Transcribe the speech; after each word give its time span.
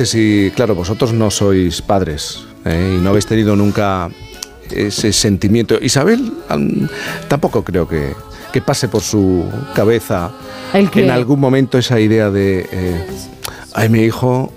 dice 0.00 0.06
si, 0.06 0.52
claro, 0.54 0.74
vosotros 0.74 1.12
no 1.12 1.30
sois 1.30 1.82
padres 1.82 2.40
¿eh? 2.64 2.96
y 2.96 3.02
no 3.02 3.10
habéis 3.10 3.26
tenido 3.26 3.54
nunca 3.54 4.08
ese 4.70 5.12
sentimiento. 5.12 5.78
Isabel 5.80 6.32
tampoco 7.28 7.62
creo 7.64 7.86
que, 7.86 8.14
que, 8.52 8.62
pase 8.62 8.88
por 8.88 9.02
su 9.02 9.44
cabeza 9.74 10.30
en 10.72 11.10
algún 11.10 11.40
momento 11.40 11.76
esa 11.76 12.00
idea 12.00 12.30
de, 12.30 12.66
eh, 12.72 13.06
ay, 13.74 13.88
mi 13.88 14.00
hijo, 14.00 14.52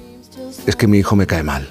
es 0.66 0.76
que 0.76 0.88
mi 0.88 1.00
hijo 1.00 1.16
me 1.16 1.28
cae 1.28 1.44
mal. 1.44 1.68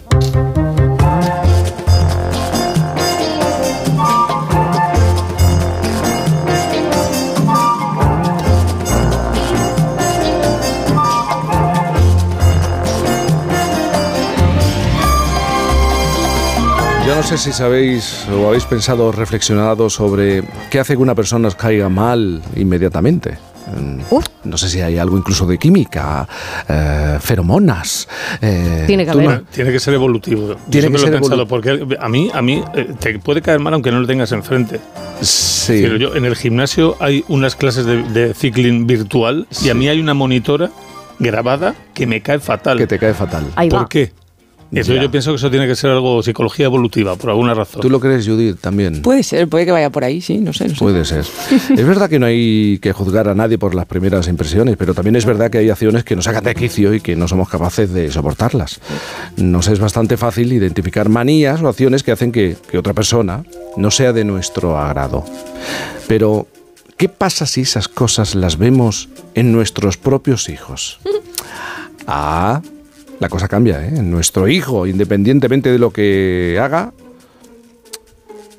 No 17.23 17.29
sé 17.29 17.39
si 17.39 17.53
sabéis 17.53 18.27
o 18.35 18.49
habéis 18.49 18.65
pensado 18.65 19.07
o 19.07 19.13
reflexionado 19.13 19.89
sobre 19.89 20.43
qué 20.71 20.81
hace 20.81 20.95
que 20.95 21.03
una 21.03 21.15
persona 21.15 21.47
os 21.47 21.55
caiga 21.55 21.89
mal 21.89 22.43
inmediatamente. 22.57 23.39
Mm, 23.77 24.01
no 24.43 24.59
sé 24.59 24.69
si 24.69 24.81
hay 24.81 24.99
algo 24.99 25.17
incluso 25.17 25.47
de 25.47 25.57
química, 25.57 26.27
eh, 26.69 27.19
feromonas. 27.21 28.09
Eh, 28.41 28.83
tiene 28.89 29.07
que 29.07 29.41
Tiene 29.53 29.71
que 29.71 29.79
ser 29.79 29.95
evolutivo. 29.95 30.57
Tiene 30.69 30.91
que 30.91 30.99
ser 30.99 31.13
pensado, 31.13 31.47
porque 31.47 31.87
a 32.01 32.09
mí, 32.09 32.29
a 32.35 32.43
mí 32.43 32.61
eh, 32.75 32.93
te 32.99 33.17
puede 33.21 33.41
caer 33.41 33.61
mal 33.61 33.73
aunque 33.75 33.93
no 33.93 34.01
lo 34.01 34.07
tengas 34.09 34.33
enfrente. 34.33 34.81
Sí. 35.21 35.79
Pero 35.81 35.97
yo, 35.99 36.17
en 36.17 36.25
el 36.25 36.35
gimnasio 36.35 36.97
hay 36.99 37.25
unas 37.29 37.55
clases 37.55 37.87
de, 37.87 38.03
de 38.03 38.35
cycling 38.35 38.89
virtual 38.89 39.47
y 39.63 39.69
a 39.69 39.75
mí 39.75 39.87
hay 39.87 40.01
una 40.01 40.15
monitora 40.15 40.73
grabada 41.21 41.77
que 41.95 42.09
me 42.09 42.21
cae 42.21 42.41
fatal. 42.41 42.79
Que 42.79 42.89
te 42.89 42.99
cae 42.99 43.15
fatal. 43.15 43.45
¿Por 43.71 43.89
qué? 43.89 44.13
Eso 44.73 44.95
yo 44.95 45.11
pienso 45.11 45.31
que 45.31 45.37
eso 45.37 45.51
tiene 45.51 45.67
que 45.67 45.77
ser 45.77 45.91
algo 45.91 46.23
psicología 46.23 46.67
evolutiva, 46.67 47.17
por 47.17 47.31
alguna 47.31 47.53
razón. 47.53 47.83
¿Tú 47.83 47.91
lo 47.91 48.01
crees, 48.01 48.27
Judith, 48.27 48.59
también? 48.61 49.03
Puede 49.03 49.23
ser, 49.23 49.47
puede 49.49 49.67
que 49.67 49.73
vaya 49.73 49.91
por 49.91 50.05
ahí, 50.05 50.21
sí, 50.21 50.39
no 50.39 50.53
sé. 50.53 50.71
puede 50.79 51.05
ser. 51.05 51.25
es 51.77 51.87
verdad 51.87 52.09
que 52.09 52.19
no 52.19 52.27
hay 52.27 52.79
que 52.81 52.93
juzgar 52.93 53.29
a 53.29 53.35
nadie 53.35 53.59
por 53.59 53.75
las 53.75 53.87
primeras 53.87 54.29
impresiones, 54.29 54.77
pero 54.79 54.95
también 54.95 55.17
es 55.17 55.27
verdad 55.27 55.51
que 55.51 55.59
hay 55.59 55.69
acciones 55.69 56.05
que 56.05 56.17
nos 56.17 56.25
sacan 56.25 56.45
de 56.45 56.55
quicio 56.55 56.95
y 56.95 57.01
que 57.01 57.17
no 57.17 57.29
somos 57.29 57.49
capaces 57.49 57.93
de 57.93 58.11
soportarlas. 58.11 58.81
Nos 59.37 59.69
es 59.69 59.79
bastante 59.79 60.17
fácil 60.17 60.53
identificar 60.53 61.09
manías 61.09 61.61
o 61.61 61.69
acciones 61.69 62.03
que 62.03 62.13
hacen 62.13 62.33
que, 62.33 62.57
que 62.71 62.79
otra 62.79 62.95
persona 62.95 63.45
no 63.77 63.91
sea 63.91 64.13
de 64.13 64.25
nuestro 64.25 64.79
agrado. 64.79 65.25
Pero, 66.09 66.47
¿qué 66.97 67.09
pasa 67.09 67.47
si 67.47 67.63
esas 67.63 67.89
cosas 67.89 68.35
las 68.35 68.57
vemos 68.57 69.09
en 69.35 69.53
nuestros 69.53 69.97
propios 69.97 70.49
hijos? 70.49 70.99
Ah, 72.05 72.61
la 73.23 73.29
cosa 73.29 73.47
cambia. 73.47 73.87
¿eh? 73.87 74.03
Nuestro 74.03 74.49
hijo, 74.49 74.85
independientemente 74.87 75.71
de 75.71 75.79
lo 75.79 75.93
que 75.93 76.59
haga, 76.61 76.93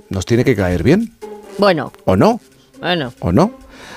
nos 0.09 0.25
tiene 0.25 0.45
que 0.45 0.55
caer 0.55 0.83
bien. 0.83 1.13
Bueno. 1.59 1.91
¿O 2.05 2.15
no? 2.15 2.39
Bueno. 2.79 3.13
¿O 3.19 3.33
no? 3.33 3.51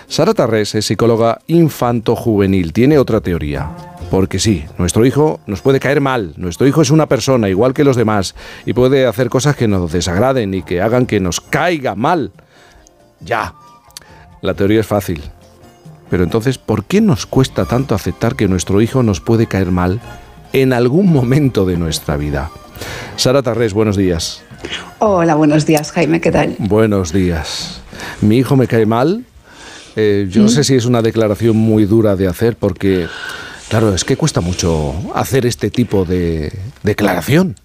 Sara 0.08 0.34
Tarrés 0.34 0.74
es 0.74 0.86
psicóloga 0.86 1.40
infanto-juvenil. 1.46 2.72
Tiene 2.72 2.98
otra 2.98 3.20
teoría. 3.20 3.70
Porque 4.10 4.40
sí, 4.40 4.64
nuestro 4.76 5.06
hijo 5.06 5.38
nos 5.46 5.62
puede 5.62 5.78
caer 5.78 6.00
mal. 6.00 6.34
Nuestro 6.36 6.66
hijo 6.66 6.82
es 6.82 6.90
una 6.90 7.06
persona 7.06 7.48
igual 7.48 7.72
que 7.72 7.84
los 7.84 7.96
demás 7.96 8.34
y 8.64 8.72
puede 8.72 9.06
hacer 9.06 9.28
cosas 9.28 9.54
que 9.54 9.68
nos 9.68 9.92
desagraden 9.92 10.52
y 10.52 10.62
que 10.62 10.82
hagan 10.82 11.06
que 11.06 11.20
nos 11.20 11.40
caiga 11.40 11.94
mal. 11.94 12.32
Ya. 13.20 13.54
La 14.42 14.54
teoría 14.54 14.80
es 14.80 14.86
fácil. 14.86 15.22
Pero 16.10 16.24
entonces, 16.24 16.58
¿por 16.58 16.84
qué 16.84 17.00
nos 17.00 17.26
cuesta 17.26 17.66
tanto 17.66 17.94
aceptar 17.94 18.34
que 18.34 18.48
nuestro 18.48 18.80
hijo 18.80 19.04
nos 19.04 19.20
puede 19.20 19.46
caer 19.46 19.70
mal 19.70 20.00
en 20.62 20.72
algún 20.72 21.12
momento 21.12 21.66
de 21.66 21.76
nuestra 21.76 22.16
vida. 22.16 22.50
Sara 23.16 23.42
Tarrés, 23.42 23.74
buenos 23.74 23.94
días. 23.94 24.42
Hola, 24.98 25.34
buenos 25.34 25.66
días, 25.66 25.92
Jaime, 25.92 26.22
¿qué 26.22 26.32
tal? 26.32 26.56
Buenos 26.58 27.12
días. 27.12 27.82
Mi 28.22 28.38
hijo 28.38 28.56
me 28.56 28.66
cae 28.66 28.86
mal. 28.86 29.24
Eh, 29.96 30.26
yo 30.30 30.42
no 30.42 30.48
sé 30.48 30.60
mm. 30.60 30.64
si 30.64 30.74
es 30.74 30.86
una 30.86 31.02
declaración 31.02 31.58
muy 31.58 31.84
dura 31.84 32.16
de 32.16 32.26
hacer 32.26 32.56
porque, 32.56 33.06
claro, 33.68 33.94
es 33.94 34.04
que 34.04 34.16
cuesta 34.16 34.40
mucho 34.40 34.94
hacer 35.14 35.44
este 35.44 35.70
tipo 35.70 36.06
de 36.06 36.50
declaración. 36.82 37.56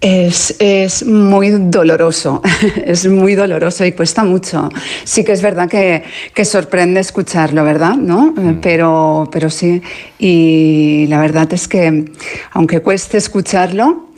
Es, 0.00 0.54
es, 0.60 1.04
muy 1.04 1.50
doloroso, 1.50 2.40
es 2.84 3.08
muy 3.08 3.34
doloroso 3.34 3.84
y 3.84 3.90
cuesta 3.92 4.22
mucho. 4.22 4.68
Sí 5.02 5.24
que 5.24 5.32
es 5.32 5.42
verdad 5.42 5.68
que, 5.68 6.04
que 6.32 6.44
sorprende 6.44 7.00
escucharlo, 7.00 7.64
¿verdad? 7.64 7.96
¿No? 7.96 8.32
Mm. 8.32 8.60
Pero, 8.60 9.28
pero 9.32 9.50
sí, 9.50 9.82
y 10.20 11.06
la 11.08 11.20
verdad 11.20 11.52
es 11.52 11.66
que 11.66 12.12
aunque 12.52 12.80
cueste 12.80 13.18
escucharlo, 13.18 14.08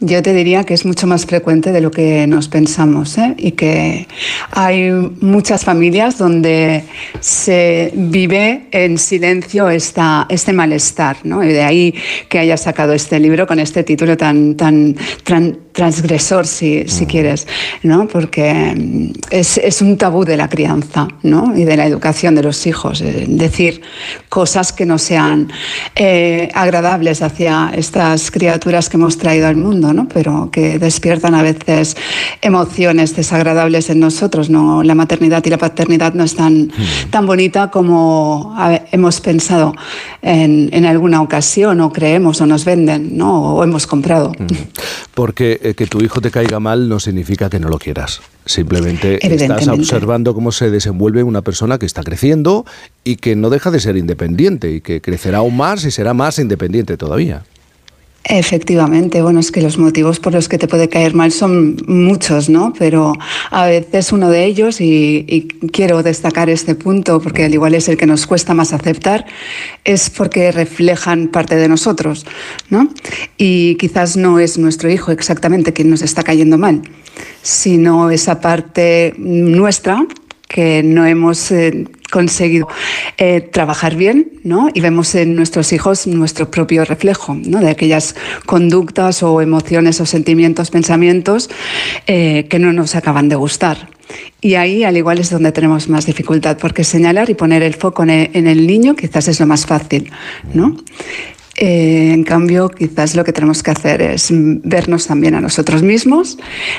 yo 0.00 0.22
te 0.22 0.32
diría 0.32 0.64
que 0.64 0.72
es 0.72 0.86
mucho 0.86 1.06
más 1.06 1.26
frecuente 1.26 1.72
de 1.72 1.80
lo 1.82 1.90
que 1.90 2.26
nos 2.26 2.48
pensamos 2.48 3.18
¿eh? 3.18 3.34
y 3.36 3.52
que 3.52 4.08
hay 4.50 4.90
muchas 5.20 5.64
familias 5.64 6.16
donde 6.16 6.84
se 7.20 7.92
vive 7.94 8.66
en 8.70 8.96
silencio 8.96 9.68
esta, 9.68 10.26
este 10.30 10.54
malestar, 10.54 11.18
¿no? 11.24 11.44
Y 11.44 11.48
de 11.48 11.62
ahí 11.62 11.94
que 12.30 12.38
haya 12.38 12.56
sacado 12.56 12.94
este 12.94 13.20
libro 13.20 13.46
con 13.46 13.60
este 13.60 13.84
título 13.84 14.16
tan, 14.16 14.56
tan, 14.56 14.96
tan 15.22 15.58
transgresor, 15.80 16.46
si, 16.46 16.86
si, 16.88 17.06
quieres, 17.06 17.46
¿no? 17.82 18.06
Porque 18.06 18.74
mm, 18.76 19.12
es, 19.30 19.56
es, 19.56 19.80
un 19.80 19.96
tabú 19.96 20.26
de 20.26 20.36
la 20.36 20.46
crianza 20.46 21.08
¿no? 21.22 21.56
y 21.56 21.64
de 21.64 21.74
la 21.74 21.86
educación 21.86 22.34
de 22.34 22.42
los 22.42 22.66
hijos. 22.66 23.00
Eh, 23.00 23.24
decir 23.26 23.80
cosas 24.28 24.74
que 24.74 24.84
no 24.84 24.98
sean 24.98 25.50
eh, 25.96 26.50
agradables 26.52 27.22
hacia 27.22 27.72
estas 27.74 28.30
criaturas 28.30 28.90
que 28.90 28.98
hemos 28.98 29.16
traído 29.16 29.48
al 29.48 29.56
mundo, 29.56 29.94
¿no? 29.94 30.06
pero 30.06 30.50
que 30.52 30.78
despiertan 30.78 31.34
a 31.34 31.42
veces 31.42 31.96
emociones 32.42 33.16
desagradables 33.16 33.88
en 33.88 34.00
nosotros. 34.00 34.50
¿no? 34.50 34.82
La 34.82 34.94
maternidad 34.94 35.42
y 35.46 35.48
la 35.48 35.56
paternidad 35.56 36.12
no 36.12 36.24
es 36.24 36.36
tan, 36.36 36.64
hmm. 36.64 37.10
tan 37.10 37.24
bonita 37.24 37.70
como 37.70 38.54
hemos 38.92 39.22
pensado 39.22 39.74
en, 40.20 40.68
en, 40.74 40.84
alguna 40.84 41.22
ocasión 41.22 41.80
o 41.80 41.90
creemos 41.90 42.38
o 42.42 42.46
nos 42.46 42.66
venden 42.66 43.16
¿no? 43.16 43.54
o 43.54 43.64
hemos 43.64 43.86
comprado. 43.86 44.32
Porque 45.14 45.69
eh, 45.70 45.74
que 45.74 45.86
tu 45.86 46.00
hijo 46.02 46.20
te 46.20 46.30
caiga 46.30 46.60
mal 46.60 46.88
no 46.88 47.00
significa 47.00 47.48
que 47.48 47.58
no 47.58 47.68
lo 47.68 47.78
quieras. 47.78 48.20
Simplemente 48.44 49.18
estás 49.34 49.68
observando 49.68 50.34
cómo 50.34 50.52
se 50.52 50.70
desenvuelve 50.70 51.22
una 51.22 51.42
persona 51.42 51.78
que 51.78 51.86
está 51.86 52.02
creciendo 52.02 52.64
y 53.04 53.16
que 53.16 53.36
no 53.36 53.50
deja 53.50 53.70
de 53.70 53.80
ser 53.80 53.96
independiente 53.96 54.70
y 54.72 54.80
que 54.80 55.00
crecerá 55.00 55.38
aún 55.38 55.56
más 55.56 55.84
y 55.84 55.90
será 55.90 56.14
más 56.14 56.38
independiente 56.38 56.96
todavía. 56.96 57.44
Efectivamente, 58.24 59.22
bueno, 59.22 59.40
es 59.40 59.50
que 59.50 59.62
los 59.62 59.78
motivos 59.78 60.20
por 60.20 60.34
los 60.34 60.46
que 60.48 60.58
te 60.58 60.68
puede 60.68 60.90
caer 60.90 61.14
mal 61.14 61.32
son 61.32 61.82
muchos, 61.86 62.50
¿no? 62.50 62.74
Pero 62.78 63.14
a 63.50 63.64
veces 63.64 64.12
uno 64.12 64.28
de 64.28 64.44
ellos, 64.44 64.80
y, 64.80 65.48
quiero 65.72 66.02
destacar 66.02 66.50
este 66.50 66.74
punto 66.74 67.20
porque 67.20 67.44
al 67.44 67.54
igual 67.54 67.74
es 67.74 67.88
el 67.88 67.96
que 67.96 68.06
nos 68.06 68.26
cuesta 68.26 68.52
más 68.52 68.74
aceptar, 68.74 69.24
es 69.84 70.10
porque 70.10 70.52
reflejan 70.52 71.28
parte 71.28 71.56
de 71.56 71.68
nosotros, 71.68 72.26
¿no? 72.68 72.90
Y 73.38 73.76
quizás 73.76 74.18
no 74.18 74.38
es 74.38 74.58
nuestro 74.58 74.90
hijo 74.90 75.12
exactamente 75.12 75.72
quien 75.72 75.88
nos 75.88 76.02
está 76.02 76.22
cayendo 76.22 76.58
mal, 76.58 76.82
sino 77.42 78.10
esa 78.10 78.40
parte 78.42 79.14
nuestra 79.16 80.06
que 80.50 80.82
no 80.82 81.06
hemos 81.06 81.52
eh, 81.52 81.86
conseguido 82.10 82.66
eh, 83.18 83.40
trabajar 83.40 83.94
bien, 83.94 84.32
¿no? 84.42 84.68
Y 84.74 84.80
vemos 84.80 85.14
en 85.14 85.36
nuestros 85.36 85.72
hijos 85.72 86.08
nuestro 86.08 86.50
propio 86.50 86.84
reflejo, 86.84 87.36
¿no? 87.36 87.60
De 87.60 87.70
aquellas 87.70 88.16
conductas 88.46 89.22
o 89.22 89.40
emociones 89.40 90.00
o 90.00 90.06
sentimientos, 90.06 90.72
pensamientos 90.72 91.50
eh, 92.08 92.48
que 92.50 92.58
no 92.58 92.72
nos 92.72 92.96
acaban 92.96 93.28
de 93.28 93.36
gustar. 93.36 93.88
Y 94.40 94.56
ahí, 94.56 94.82
al 94.82 94.96
igual, 94.96 95.20
es 95.20 95.30
donde 95.30 95.52
tenemos 95.52 95.88
más 95.88 96.04
dificultad, 96.04 96.58
porque 96.58 96.82
señalar 96.82 97.30
y 97.30 97.34
poner 97.34 97.62
el 97.62 97.74
foco 97.74 98.02
en 98.02 98.10
el, 98.10 98.66
niño 98.66 98.96
quizás 98.96 99.28
es 99.28 99.38
lo 99.38 99.46
más 99.46 99.66
fácil, 99.66 100.10
¿no? 100.52 100.76
Eh, 101.62 102.12
en 102.14 102.24
cambio, 102.24 102.70
quizás 102.70 103.14
lo 103.14 103.22
que 103.22 103.34
tenemos 103.34 103.62
que 103.62 103.70
hacer 103.70 104.00
es 104.00 104.30
vernos 104.32 105.06
también 105.06 105.34
a 105.34 105.42
nosotros 105.42 105.82
mismos, 105.82 106.38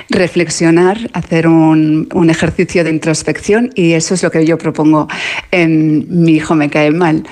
reflexionar, 0.09 0.97
hacer 1.13 1.47
un, 1.47 2.07
ejercicio 2.31 2.83
de 2.83 2.89
introspección 2.89 3.69
y 3.75 3.91
eso 3.91 4.15
es 4.15 4.23
lo 4.23 4.31
que 4.31 4.43
yo 4.43 4.57
propongo 4.57 5.07
en 5.51 6.07
Mi 6.09 6.33
hijo 6.33 6.55
me 6.55 6.71
cae 6.71 6.89
mal. 6.89 7.23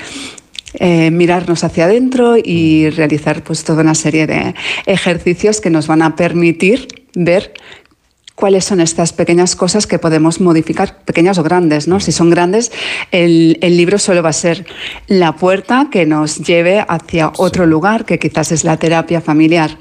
Eh, 0.75 1.09
mirarnos 1.09 1.63
hacia 1.63 1.85
adentro 1.85 2.37
y 2.37 2.91
realizar 2.91 3.43
pues 3.43 3.63
toda 3.63 3.81
una 3.81 3.95
serie 3.95 4.27
de 4.27 4.53
ejercicios 4.85 5.59
que 5.59 5.71
nos 5.71 5.87
van 5.87 6.03
a 6.03 6.15
permitir 6.15 6.87
ver 7.15 7.53
cuáles 8.39 8.63
son 8.63 8.79
estas 8.79 9.11
pequeñas 9.11 9.57
cosas 9.57 9.85
que 9.85 9.99
podemos 9.99 10.39
modificar, 10.39 11.03
pequeñas 11.03 11.37
o 11.37 11.43
grandes, 11.43 11.89
¿no? 11.89 11.99
Si 11.99 12.13
son 12.13 12.29
grandes, 12.29 12.71
el, 13.11 13.59
libro 13.59 13.99
solo 13.99 14.23
va 14.23 14.29
a 14.29 14.33
ser 14.33 14.65
la 15.07 15.35
puerta 15.35 15.89
que 15.91 16.05
nos 16.05 16.37
lleve 16.37 16.85
hacia 16.87 17.33
otro 17.35 17.65
lugar, 17.65 18.05
que 18.05 18.17
quizás 18.17 18.53
es 18.53 18.63
la 18.63 18.77
terapia 18.77 19.19
familiar. 19.19 19.77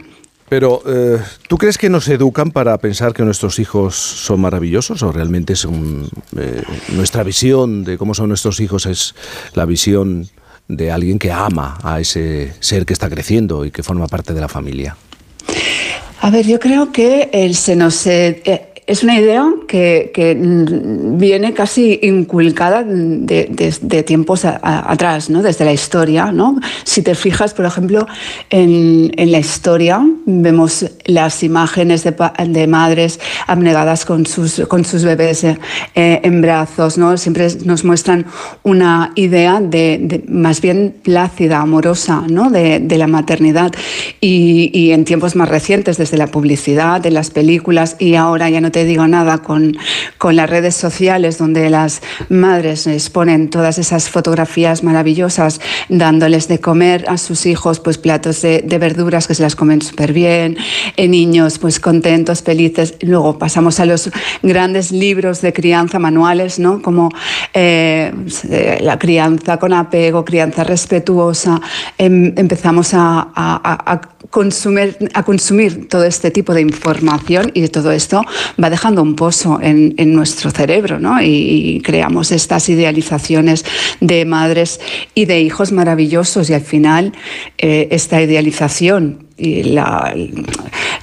Pero, 0.49 0.82
eh, 0.87 1.20
¿tú 1.46 1.56
crees 1.56 1.78
que 1.78 1.88
nos 1.88 2.08
educan 2.08 2.50
para 2.50 2.76
pensar 2.78 3.14
que 3.14 3.22
nuestros 3.22 3.60
hijos 3.60 3.94
son 3.94 4.40
maravillosos 4.40 5.02
o 5.04 5.12
realmente 5.12 5.52
es 5.52 5.64
eh, 5.64 6.62
nuestra 6.94 7.22
visión 7.22 7.84
de 7.84 7.96
cómo 7.96 8.14
son 8.14 8.28
nuestros 8.28 8.58
hijos 8.58 8.87
es 8.87 9.14
la 9.54 9.66
visión 9.66 10.28
de 10.66 10.90
alguien 10.90 11.19
que 11.19 11.31
ama 11.31 11.78
a 11.84 12.00
ese 12.00 12.54
ser 12.58 12.87
que 12.87 12.93
está 12.93 13.08
creciendo 13.08 13.64
y 13.64 13.70
que 13.70 13.84
forma 13.84 14.08
parte 14.08 14.34
de 14.34 14.40
la 14.40 14.49
familia? 14.49 14.96
A 16.20 16.30
ver, 16.30 16.46
yo 16.46 16.58
creo 16.58 16.90
que 16.90 17.30
el, 17.32 17.54
se 17.54 17.76
nos, 17.76 18.06
eh, 18.06 18.67
es 18.88 19.02
una 19.02 19.20
idea 19.20 19.46
que, 19.67 20.11
viene 21.19 21.52
casi 21.52 22.00
inculcada 22.02 22.82
de, 22.82 24.02
tiempos 24.06 24.46
atrás, 24.46 25.29
¿no? 25.29 25.43
desde 25.43 25.67
la 25.67 25.75
historia. 25.75 26.32
¿no? 26.32 26.58
Si 26.85 27.02
te 27.02 27.14
fijas, 27.14 27.52
por 27.52 27.67
ejemplo, 27.67 28.06
en, 28.49 29.12
la 29.31 29.38
historia, 29.38 30.00
vemos 30.25 30.87
las 31.05 31.43
imágenes 31.43 32.02
de, 32.02 32.67
madres 32.67 33.20
abnegadas 33.46 34.06
con 34.06 34.25
sus, 34.25 34.62
con 34.69 34.87
sus 34.87 35.05
bebés 35.05 35.44
eh, 35.44 35.56
en 35.94 36.40
brazos. 36.40 36.96
¿no? 36.96 37.19
Siempre 37.19 37.46
nos 37.67 37.85
muestran 37.85 38.25
una 38.62 39.12
idea 39.17 39.61
de, 39.61 40.25
más 40.29 40.62
bien 40.62 40.94
plácida, 41.02 41.61
amorosa, 41.61 42.25
¿no? 42.26 42.50
de, 42.50 42.81
la 42.99 43.06
maternidad. 43.06 43.70
Y, 44.23 44.70
y 44.73 44.93
en 44.93 45.05
tiempos 45.05 45.37
más 45.37 45.50
recientes, 45.50 45.99
desde 45.99 46.17
la 46.17 46.29
publicidad, 46.29 47.02
de 47.02 47.11
las 47.11 47.29
películas, 47.29 47.96
y 47.99 48.14
ahora 48.14 48.49
ya 48.49 48.62
no 48.62 48.73
te 48.73 48.77
digo 48.84 49.06
nada 49.06 49.38
con, 49.38 49.76
con 50.19 50.36
las 50.36 50.48
redes 50.48 50.75
sociales 50.75 51.38
donde 51.38 51.70
las 51.70 52.02
madres 52.28 52.86
exponen 52.86 53.50
todas 53.50 53.78
esas 53.78 54.08
fotografías 54.08 54.82
maravillosas 54.82 55.60
dándoles 55.88 56.48
de 56.48 56.60
comer 56.60 57.04
a 57.08 57.19
sus 57.19 57.46
hijos 57.46 57.80
pues 57.80 57.98
platos 57.98 58.42
de, 58.42 58.78
verduras 58.78 59.26
que 59.26 59.34
se 59.34 59.42
las 59.42 59.56
comen 59.56 59.82
súper 59.82 60.12
bien, 60.12 60.56
eh, 60.96 61.08
niños 61.08 61.58
pues 61.58 61.80
contentos, 61.80 62.42
felices. 62.42 62.94
Luego 63.00 63.38
pasamos 63.38 63.80
a 63.80 63.86
los 63.86 64.10
grandes 64.42 64.92
libros 64.92 65.40
de 65.40 65.52
crianza 65.52 65.98
manuales, 65.98 66.58
¿no? 66.58 66.80
como 66.80 67.10
eh, 67.54 68.12
eh, 68.50 68.78
la 68.80 68.98
crianza 68.98 69.56
con 69.56 69.72
apego, 69.72 70.25
crianza 70.25 70.64
respetuosa. 70.64 71.60
Em, 71.96 72.32
empezamos 72.36 72.94
a, 72.94 73.28
a, 73.34 74.00
consumir, 74.30 74.96
a 75.14 75.22
consumir 75.22 75.88
todo 75.88 76.04
este 76.04 76.30
tipo 76.30 76.54
de 76.54 76.60
información 76.60 77.50
y 77.54 77.66
todo 77.69 77.92
esto 77.92 78.22
va 78.62 78.67
dejando 78.70 79.02
un 79.02 79.14
pozo 79.14 79.60
en, 79.62 79.94
nuestro 80.12 80.50
cerebro, 80.50 80.98
¿no? 80.98 81.22
Y, 81.22 81.80
creamos 81.84 82.32
estas 82.32 82.68
idealizaciones 82.68 83.64
de 84.00 84.24
madres 84.24 84.80
y 85.14 85.26
de 85.26 85.40
hijos 85.40 85.72
maravillosos 85.72 86.50
y 86.50 86.54
al 86.54 86.60
final 86.60 87.12
eh, 87.58 87.88
esta 87.90 88.20
idealización 88.20 89.27
y 89.38 89.62
la, 89.62 90.12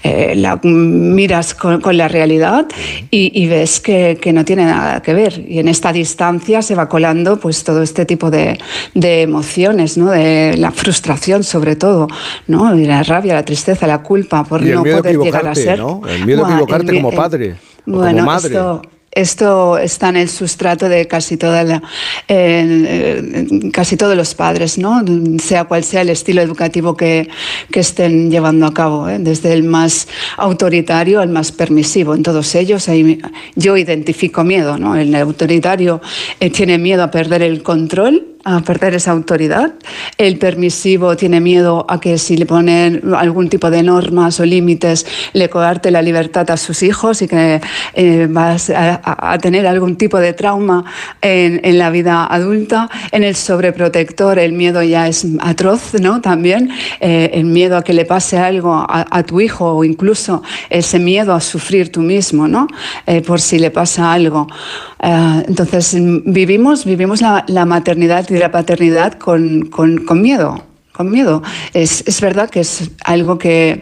eh, 0.03 0.33
la 0.35 0.59
miras 0.61 1.55
con, 1.55 1.81
la 1.97 2.07
realidad 2.07 2.67
y, 3.09 3.47
ves 3.47 3.79
que, 3.79 4.19
no 4.33 4.43
tiene 4.43 4.65
nada 4.65 5.01
que 5.01 5.13
ver. 5.13 5.43
Y 5.47 5.59
en 5.59 5.67
esta 5.67 5.93
distancia 5.93 6.61
se 6.61 6.75
va 6.75 6.89
colando 6.89 7.39
pues 7.39 7.63
todo 7.63 7.81
este 7.81 8.05
tipo 8.05 8.29
de, 8.29 8.57
emociones, 8.93 9.97
¿no? 9.97 10.11
de 10.11 10.57
la 10.57 10.71
frustración 10.71 11.43
sobre 11.43 11.75
todo, 11.75 12.07
¿no? 12.47 12.77
y 12.77 12.85
la 12.85 13.03
rabia, 13.03 13.33
la 13.33 13.45
tristeza, 13.45 13.87
la 13.87 14.03
culpa 14.03 14.43
por 14.43 14.61
no 14.61 14.83
poder 14.83 15.17
llegar 15.17 15.47
a 15.47 15.55
ser. 15.55 15.79
El 16.09 16.25
miedo 16.25 16.45
a 16.45 16.51
equivocarte 16.51 16.93
como 16.93 17.11
padre. 17.11 17.55
Bueno, 17.85 18.17
como 18.17 18.25
madre. 18.25 18.47
Esto 18.47 18.81
está 19.15 20.09
en 20.09 20.17
el 20.17 20.29
sustrato 20.29 20.89
de 20.89 21.07
casi, 21.07 21.37
toda 21.37 21.63
la, 21.63 21.81
casi 23.71 23.97
todos 23.97 24.15
los 24.15 24.35
padres, 24.35 24.77
¿no? 24.77 25.03
sea 25.41 25.63
cual 25.63 25.83
sea 25.83 26.01
el 26.01 26.09
estilo 26.09 26.41
educativo 26.41 26.95
que, 26.95 27.29
que 27.71 27.79
estén 27.79 28.29
llevando 28.29 28.65
a 28.65 28.73
cabo, 28.73 29.09
¿eh? 29.09 29.17
desde 29.19 29.53
el 29.53 29.63
más 29.63 30.07
autoritario 30.37 31.21
al 31.21 31.29
más 31.29 31.51
permisivo. 31.51 32.13
En 32.13 32.23
todos 32.23 32.53
ellos 32.55 32.89
yo 33.55 33.77
identifico 33.77 34.43
miedo. 34.43 34.77
¿no? 34.77 34.95
El 34.95 35.15
autoritario 35.15 36.01
eh, 36.39 36.49
tiene 36.49 36.77
miedo 36.77 37.03
a 37.03 37.11
perder 37.11 37.41
el 37.41 37.63
control 37.63 38.34
a 38.45 38.61
perder 38.61 38.93
esa 38.93 39.11
autoridad. 39.11 39.73
El 40.17 40.37
permisivo 40.37 41.17
tiene 41.17 41.41
miedo 41.41 41.85
a 41.89 41.99
que 41.99 42.19
si 42.19 42.37
le 42.37 42.45
ponen 42.45 43.01
algún 43.15 43.49
tipo 43.49 43.71
de 43.71 43.81
normas 43.81 44.39
o 44.39 44.45
límites, 44.45 45.05
le 45.33 45.49
coarte 45.49 45.89
la 45.89 46.03
libertad 46.03 46.49
a 46.51 46.57
sus 46.57 46.83
hijos 46.83 47.23
y 47.23 47.27
que 47.27 47.59
eh, 47.93 48.27
vas 48.29 48.69
a, 48.69 49.37
tener 49.41 49.65
algún 49.65 49.95
tipo 49.95 50.19
de 50.19 50.33
trauma 50.33 50.85
en, 51.21 51.77
la 51.77 51.89
vida 51.89 52.25
adulta. 52.25 52.87
En 53.11 53.23
el 53.23 53.35
sobreprotector 53.35 54.37
el 54.37 54.53
miedo 54.53 54.83
ya 54.83 55.07
es 55.07 55.25
atroz, 55.39 55.95
¿no? 55.99 56.21
También 56.21 56.69
eh, 56.99 57.31
el 57.33 57.45
miedo 57.45 57.77
a 57.77 57.83
que 57.83 57.93
le 57.93 58.05
pase 58.05 58.37
algo 58.37 58.73
a, 58.73 59.07
a, 59.09 59.23
tu 59.23 59.41
hijo 59.41 59.73
o 59.73 59.83
incluso 59.83 60.43
ese 60.69 60.99
miedo 60.99 61.33
a 61.33 61.41
sufrir 61.41 61.91
tú 61.91 62.01
mismo, 62.01 62.47
¿no? 62.47 62.67
Eh, 63.07 63.21
por 63.21 63.41
si 63.41 63.57
le 63.57 63.71
pasa 63.71 64.13
algo. 64.13 64.47
Entonces 65.05 65.95
vivimos, 66.25 66.85
vivimos 66.85 67.21
la, 67.21 67.45
la 67.47 67.65
maternidad 67.65 68.27
la 68.29 68.51
paternidad 68.51 69.13
con, 69.13 69.67
con, 69.67 70.21
miedo 70.21 70.63
con 70.95 71.11
miedo. 71.11 71.43
Es, 71.73 72.03
es, 72.07 72.21
verdad 72.21 72.49
que 72.49 72.61
es 72.61 72.91
algo 73.03 73.37
que 73.37 73.81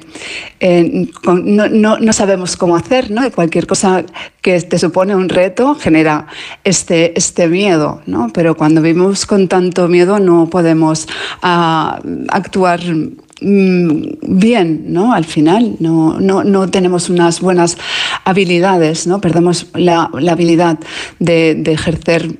eh, 0.59 1.09
no, 1.23 1.67
no, 1.69 1.99
no, 1.99 2.13
sabemos 2.13 2.57
cómo 2.57 2.75
hacer, 2.75 3.11
¿no? 3.11 3.25
Y 3.25 3.31
cualquier 3.31 3.67
cosa 3.67 4.03
que 4.41 4.59
te 4.61 4.79
supone 4.79 5.15
un 5.15 5.29
reto 5.29 5.75
genera 5.75 6.27
este, 6.63 7.17
este 7.17 7.47
miedo, 7.47 8.01
¿no? 8.07 8.29
Pero 8.33 8.55
cuando 8.55 8.81
vivimos 8.81 9.25
con 9.25 9.47
tanto 9.47 9.87
miedo 9.87 10.19
no 10.19 10.49
podemos 10.49 11.07
ah, 11.41 12.01
actuar 12.29 12.81
mm, 13.41 14.01
bien, 14.21 14.85
¿no? 14.87 15.13
Al 15.13 15.25
final 15.25 15.75
no, 15.79 16.19
no, 16.19 16.43
no, 16.43 16.69
tenemos 16.69 17.09
unas 17.09 17.41
buenas 17.41 17.77
habilidades, 18.25 19.05
¿no? 19.05 19.21
Perdemos 19.21 19.67
la, 19.75 20.09
la 20.19 20.31
habilidad 20.31 20.79
de, 21.19 21.55
de 21.55 21.71
ejercer 21.73 22.35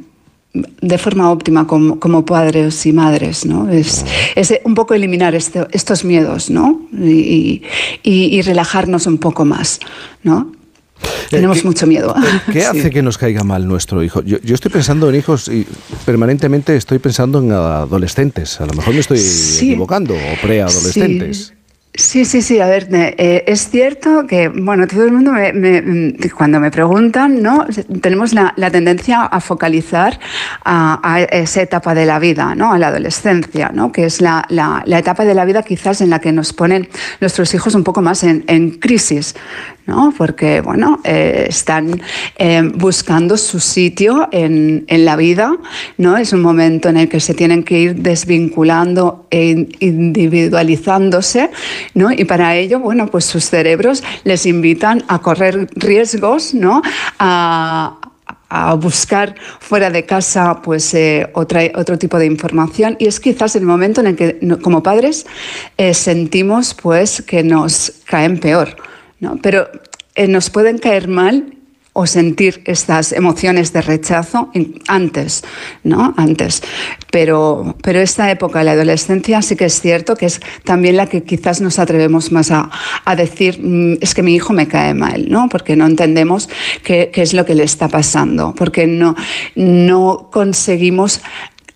de 0.54 0.98
forma 1.00 1.32
óptima 1.32 1.66
como, 1.66 2.00
como, 2.00 2.26
padres 2.26 2.86
y 2.86 2.94
madres, 2.94 3.46
¿no? 3.46 3.70
Es, 3.70 4.06
es 4.36 4.54
un 4.64 4.76
poco 4.76 4.94
eliminar 4.94 5.34
este, 5.34 5.66
estos 5.72 6.06
miedos, 6.06 6.52
¿no? 6.52 6.80
Y, 6.94 7.64
y, 8.04 8.42
relajarnos 8.44 9.08
un 9.08 9.18
poco 9.18 9.46
más, 9.46 9.80
¿no? 10.22 10.52
Tenemos 11.32 11.60
eh, 11.60 11.64
mucho 11.64 11.88
miedo. 11.88 12.16
Eh, 12.16 12.52
¿Qué 12.52 12.66
hace 12.66 12.92
que 12.92 13.02
nos 13.02 13.18
caiga 13.18 13.44
mal 13.44 13.68
nuestro 13.68 14.04
hijo? 14.04 14.22
Yo, 14.22 14.38
yo, 14.42 14.54
estoy 14.54 14.72
pensando 14.72 15.10
en 15.10 15.16
hijos 15.16 15.48
y 15.48 15.66
permanentemente 16.06 16.76
estoy 16.76 17.00
pensando 17.00 17.40
en 17.40 17.52
adolescentes. 17.52 18.62
A 18.62 18.68
lo 18.68 18.74
mejor 18.74 18.94
me 18.94 19.00
estoy 19.00 19.20
equivocando, 19.20 20.14
o 20.14 20.42
preadolescentes. 20.42 21.48
Sí, 21.48 21.63
sí, 22.26 22.42
sí. 22.42 22.60
A 22.60 22.68
ver, 22.68 22.88
eh, 22.92 23.44
es 23.48 23.70
cierto 23.70 24.26
que, 24.28 24.50
bueno, 24.50 24.88
todo 24.88 25.06
el 25.06 25.12
mundo 25.12 25.32
me, 25.32 26.16
cuando 26.36 26.60
me 26.60 26.72
preguntan, 26.72 27.42
¿no? 27.42 27.66
Tenemos 28.02 28.34
la, 28.34 28.54
tendencia 28.72 29.24
a 29.24 29.40
focalizar 29.40 30.20
a, 30.66 31.22
esa 31.32 31.62
etapa 31.62 31.94
de 31.94 32.06
la 32.06 32.20
vida, 32.20 32.56
¿no? 32.56 32.74
A 32.74 32.80
la 32.80 32.88
adolescencia, 32.88 33.72
¿no? 33.74 33.92
Que 33.92 34.06
es 34.06 34.22
la, 34.22 34.46
etapa 34.88 35.26
de 35.26 35.34
la 35.34 35.46
vida 35.46 35.64
quizás 35.64 36.02
en 36.02 36.10
la 36.10 36.20
que 36.20 36.32
nos 36.32 36.54
ponen 36.54 36.90
nuestros 37.22 37.54
hijos 37.54 37.76
un 37.76 37.84
poco 37.84 38.02
más 38.02 38.24
en, 38.24 38.44
en 38.48 38.72
crisis, 38.72 39.36
¿no? 39.86 40.14
porque 40.18 40.62
bueno, 40.62 41.00
eh, 41.04 41.48
están 41.50 42.02
eh, 42.38 42.62
buscando 42.76 43.38
su 43.38 43.60
sitio 43.60 44.30
en, 44.32 44.86
en, 44.88 45.06
la 45.06 45.16
vida, 45.16 45.56
¿no? 45.98 46.18
es 46.18 46.32
un 46.34 46.42
momento 46.42 46.90
en 46.90 46.98
el 46.98 47.10
que 47.10 47.20
se 47.20 47.34
tienen 47.34 47.64
que 47.64 47.80
ir 47.80 47.96
desvinculando 47.96 49.28
e 49.30 49.68
individualizándose 49.80 51.50
¿no? 51.94 52.12
y 52.12 52.24
para 52.26 52.56
ello 52.56 52.80
bueno, 52.80 53.08
pues 53.08 53.26
sus 53.26 53.50
cerebros 53.50 54.04
les 54.24 54.46
invitan 54.46 55.04
a 55.08 55.20
correr 55.20 55.68
riesgos, 55.76 56.54
¿no? 56.54 56.82
a, 57.20 58.00
a 58.50 58.74
buscar 58.76 59.36
fuera 59.60 59.90
de 59.90 60.06
casa 60.06 60.62
pues, 60.62 60.94
eh, 60.94 61.30
otra, 61.34 61.62
otro 61.76 61.98
tipo 61.98 62.18
de 62.20 62.26
información 62.26 62.96
y 63.00 63.08
es 63.08 63.20
quizás 63.20 63.56
el 63.58 63.64
momento 63.64 64.00
en 64.00 64.08
el 64.08 64.16
que 64.16 64.40
como 64.62 64.82
padres 64.82 65.26
sentimos 65.94 66.74
pues, 66.74 67.22
que 67.22 67.44
nos 67.44 67.92
caen 68.06 68.40
peor. 68.40 68.93
Pero 69.42 69.70
eh, 70.16 70.28
nos 70.28 70.50
pueden 70.50 70.78
caer 70.78 71.08
mal 71.08 71.58
o 71.96 72.08
sentir 72.08 72.64
estas 72.66 73.12
emociones 73.12 73.72
de 73.72 73.82
rechazo 73.84 74.50
antes, 74.88 75.44
¿no? 75.84 76.16
Antes. 76.18 76.64
Pero, 77.12 77.76
pero 77.84 78.00
esta 78.00 78.32
época, 78.32 78.64
la 78.64 78.72
adolescencia, 78.72 79.44
sí 79.44 79.56
que 79.56 79.66
es 79.66 79.80
cierto 79.80 80.16
que 80.16 80.26
es 80.26 80.42
también 80.64 80.98
la 80.98 81.06
que 81.06 81.24
quizás 81.24 81.62
nos 81.62 81.78
atrevemos 81.78 82.32
más 82.32 82.50
a, 82.50 82.72
decir, 83.16 83.60
mm, 83.62 83.98
es 84.02 84.16
que 84.16 84.24
mi 84.24 84.34
hijo 84.34 84.54
me 84.54 84.68
cae 84.68 84.96
mal, 84.96 85.30
¿no? 85.30 85.48
Porque 85.50 85.76
no 85.76 85.86
entendemos 85.86 86.50
qué, 86.84 87.12
qué 87.14 87.22
es 87.22 87.36
lo 87.36 87.46
que 87.46 87.54
le 87.54 87.64
está 87.64 87.88
pasando, 87.88 88.56
porque 88.56 88.88
no, 88.88 89.16
no 89.56 90.30
conseguimos 90.32 91.22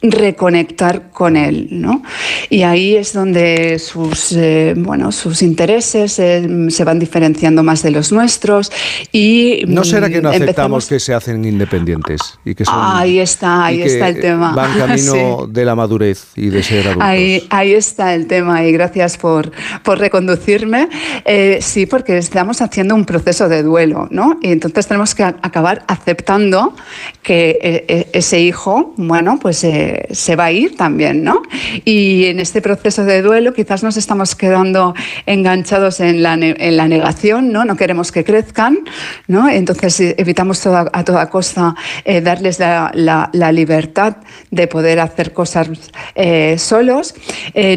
reconectar 0.02 1.10
con 1.10 1.36
él, 1.36 1.70
¿no? 1.72 2.04
Y 2.50 2.62
ahí 2.62 2.96
es 2.96 3.14
donde 3.14 3.80
sus, 3.80 4.32
eh, 4.34 4.76
bueno, 4.78 5.12
sus 5.12 5.42
intereses 5.42 6.20
eh, 6.20 6.68
se 6.70 6.84
van 6.84 7.00
diferenciando 7.00 7.64
más 7.64 7.82
de 7.82 7.92
los 7.92 8.12
nuestros 8.12 8.72
y... 9.12 9.64
¿No 9.68 9.84
será 9.84 10.08
que 10.10 10.22
no 10.22 10.30
aceptamos 10.30 10.86
que 10.86 11.00
se 11.00 11.16
hacen 11.16 11.44
independientes? 11.46 12.22
Y 12.46 12.54
que 12.54 12.64
ahí 12.68 13.20
está, 13.20 13.66
ahí 13.66 13.82
está 13.82 14.10
el 14.10 14.20
tema. 14.22 14.54
Van 14.54 14.78
camino 14.78 15.48
de 15.48 15.66
la 15.66 15.74
madurez 15.74 16.28
y 16.36 16.50
de 16.50 16.62
ser 16.62 16.88
adultos. 16.88 17.04
Ahí, 17.04 17.48
ahí 17.50 17.74
está 17.74 18.14
el 18.14 18.28
tema 18.28 18.64
y 18.66 18.72
gracias 18.72 19.18
por, 19.18 19.52
por 19.84 19.98
reconducirme. 19.98 20.90
Eh, 21.26 21.58
sí, 21.62 21.88
porque 21.88 22.20
estamos 22.20 22.62
haciendo 22.62 22.94
un 22.94 23.06
proceso 23.06 23.50
de 23.50 23.64
duelo, 23.64 24.08
¿no? 24.12 24.38
Y 24.44 24.52
entonces 24.52 24.86
tenemos 24.86 25.16
que 25.16 25.24
acabar 25.24 25.84
aceptando 25.88 26.76
que 27.24 28.08
ese 28.14 28.40
hijo, 28.40 28.94
bueno, 28.98 29.40
pues 29.42 29.64
se, 30.12 30.36
va 30.36 30.46
a 30.46 30.52
ir 30.52 30.76
también, 30.76 31.24
¿no? 31.24 31.42
Y 31.86 32.26
en 32.26 32.40
este 32.40 32.62
proceso 32.62 33.06
de 33.06 33.22
duelo 33.22 33.54
quizás 33.54 33.84
nos 33.84 33.98
estamos 33.98 34.36
quedando 34.36 34.94
enganchados 35.26 36.00
en 36.00 36.24
la, 36.24 36.36
negación, 36.38 37.52
¿no? 37.52 37.66
No 37.66 37.76
queremos 37.76 38.12
que 38.12 38.24
crezcan, 38.24 38.80
¿no? 39.28 39.50
Entonces 39.50 40.00
eh, 40.00 40.16
evitamos 40.18 40.66
a 40.66 41.04
toda 41.04 41.30
costa 41.30 41.76
eh, 42.06 42.22
darles 42.22 42.60
la, 42.60 43.52
libertad 43.52 44.18
de 44.52 44.68
poder 44.68 45.00
hacer 45.00 45.34
cosas 45.34 45.70
eh, 46.16 46.58
solos. 46.58 47.16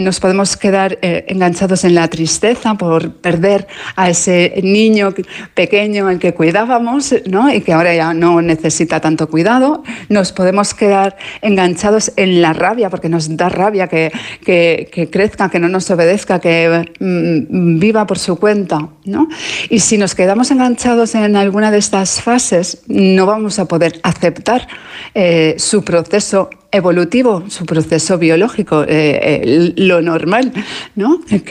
nos 0.01 0.21
podemos 0.21 0.57
quedar 0.57 0.99
enganchados 1.03 1.85
en 1.85 1.95
la 1.95 2.09
tristeza 2.09 2.75
por 2.75 3.13
perder 3.15 3.67
a 3.97 4.11
ese 4.11 4.61
niño 4.63 5.15
pequeño 5.55 6.09
al 6.09 6.19
que 6.19 6.35
cuidábamos, 6.35 7.15
¿no? 7.27 7.53
Y 7.53 7.61
que 7.61 7.73
ahora 7.73 7.95
ya 7.95 8.13
no 8.15 8.43
necesita 8.43 9.01
tanto 9.01 9.29
cuidado. 9.29 9.83
Nos 10.09 10.33
podemos 10.33 10.75
quedar 10.75 11.17
enganchados 11.43 12.00
en 12.17 12.43
la 12.43 12.53
rabia, 12.53 12.91
porque 12.91 13.09
nos 13.09 13.37
da 13.37 13.49
rabia 13.49 13.89
que, 13.89 14.13
que, 14.45 15.09
crezca, 15.11 15.49
que 15.49 15.59
no 15.59 15.69
nos 15.69 15.91
obedezca, 15.91 16.39
que 16.39 16.93
mm, 16.99 17.79
viva 17.79 18.07
por 18.07 18.19
su 18.19 18.37
cuenta. 18.37 18.89
¿no? 19.05 19.29
Y 19.69 19.81
si 19.81 19.99
nos 19.99 20.15
quedamos 20.15 20.51
enganchados 20.51 21.15
en 21.15 21.37
alguna 21.37 21.71
de 21.71 21.79
estas 21.79 22.23
fases, 22.23 22.83
no 22.87 23.27
vamos 23.27 23.59
a 23.59 23.67
poder 23.67 24.01
aceptar 24.03 24.69
eh, 25.15 25.55
su 25.59 25.85
proceso 25.85 26.51
evolutivo, 26.73 27.45
su 27.49 27.67
proceso 27.67 28.19
biológico, 28.19 28.85
eh, 28.87 29.73
lo 29.77 30.01
normal 30.03 30.53
¿no? 30.95 31.21
que, 31.27 31.43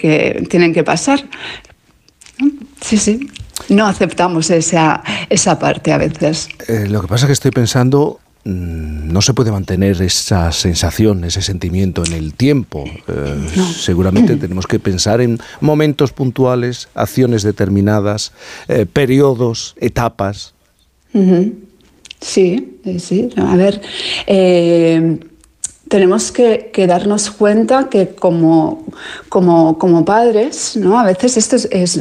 que 0.00 0.46
tienen 0.48 0.72
que 0.72 0.84
pasar. 0.84 1.24
Sí, 2.80 2.96
sí. 2.96 3.28
No 3.68 3.86
aceptamos 3.86 4.50
esa, 4.50 5.02
esa 5.28 5.58
parte 5.58 5.92
a 5.92 5.98
veces. 5.98 6.48
Eh, 6.68 6.86
lo 6.88 7.02
que 7.02 7.08
pasa 7.08 7.24
es 7.24 7.26
que 7.26 7.32
estoy 7.32 7.50
pensando 7.50 8.20
Mm, 8.27 8.27
no 8.48 9.20
se 9.20 9.34
puede 9.34 9.52
mantener 9.52 10.00
esa 10.00 10.50
sensación, 10.52 11.24
ese 11.24 11.42
sentimiento 11.42 12.02
en 12.06 12.14
el 12.14 12.32
tiempo. 12.32 12.84
Eh, 13.06 13.46
seguramente 13.76 14.36
tenemos 14.40 14.66
que 14.66 14.78
pensar 14.78 15.20
en 15.20 15.38
momentos 15.60 16.12
puntuales, 16.12 16.88
acciones 16.94 17.42
determinadas, 17.42 18.32
eh, 18.68 18.86
periodos, 18.90 19.74
etapas. 19.80 20.54
Sí, 22.20 22.80
sí. 22.98 23.28
A 23.36 23.56
ver, 23.56 23.82
eh, 24.26 25.18
tenemos 25.88 26.32
que, 26.32 26.70
darnos 26.86 27.30
cuenta 27.30 27.88
que 27.88 28.14
como, 28.14 28.84
como, 29.28 29.78
como, 29.78 30.04
padres, 30.04 30.76
¿no? 30.76 30.98
a 30.98 31.04
veces 31.04 31.36
esto 31.36 31.56
es, 31.56 32.00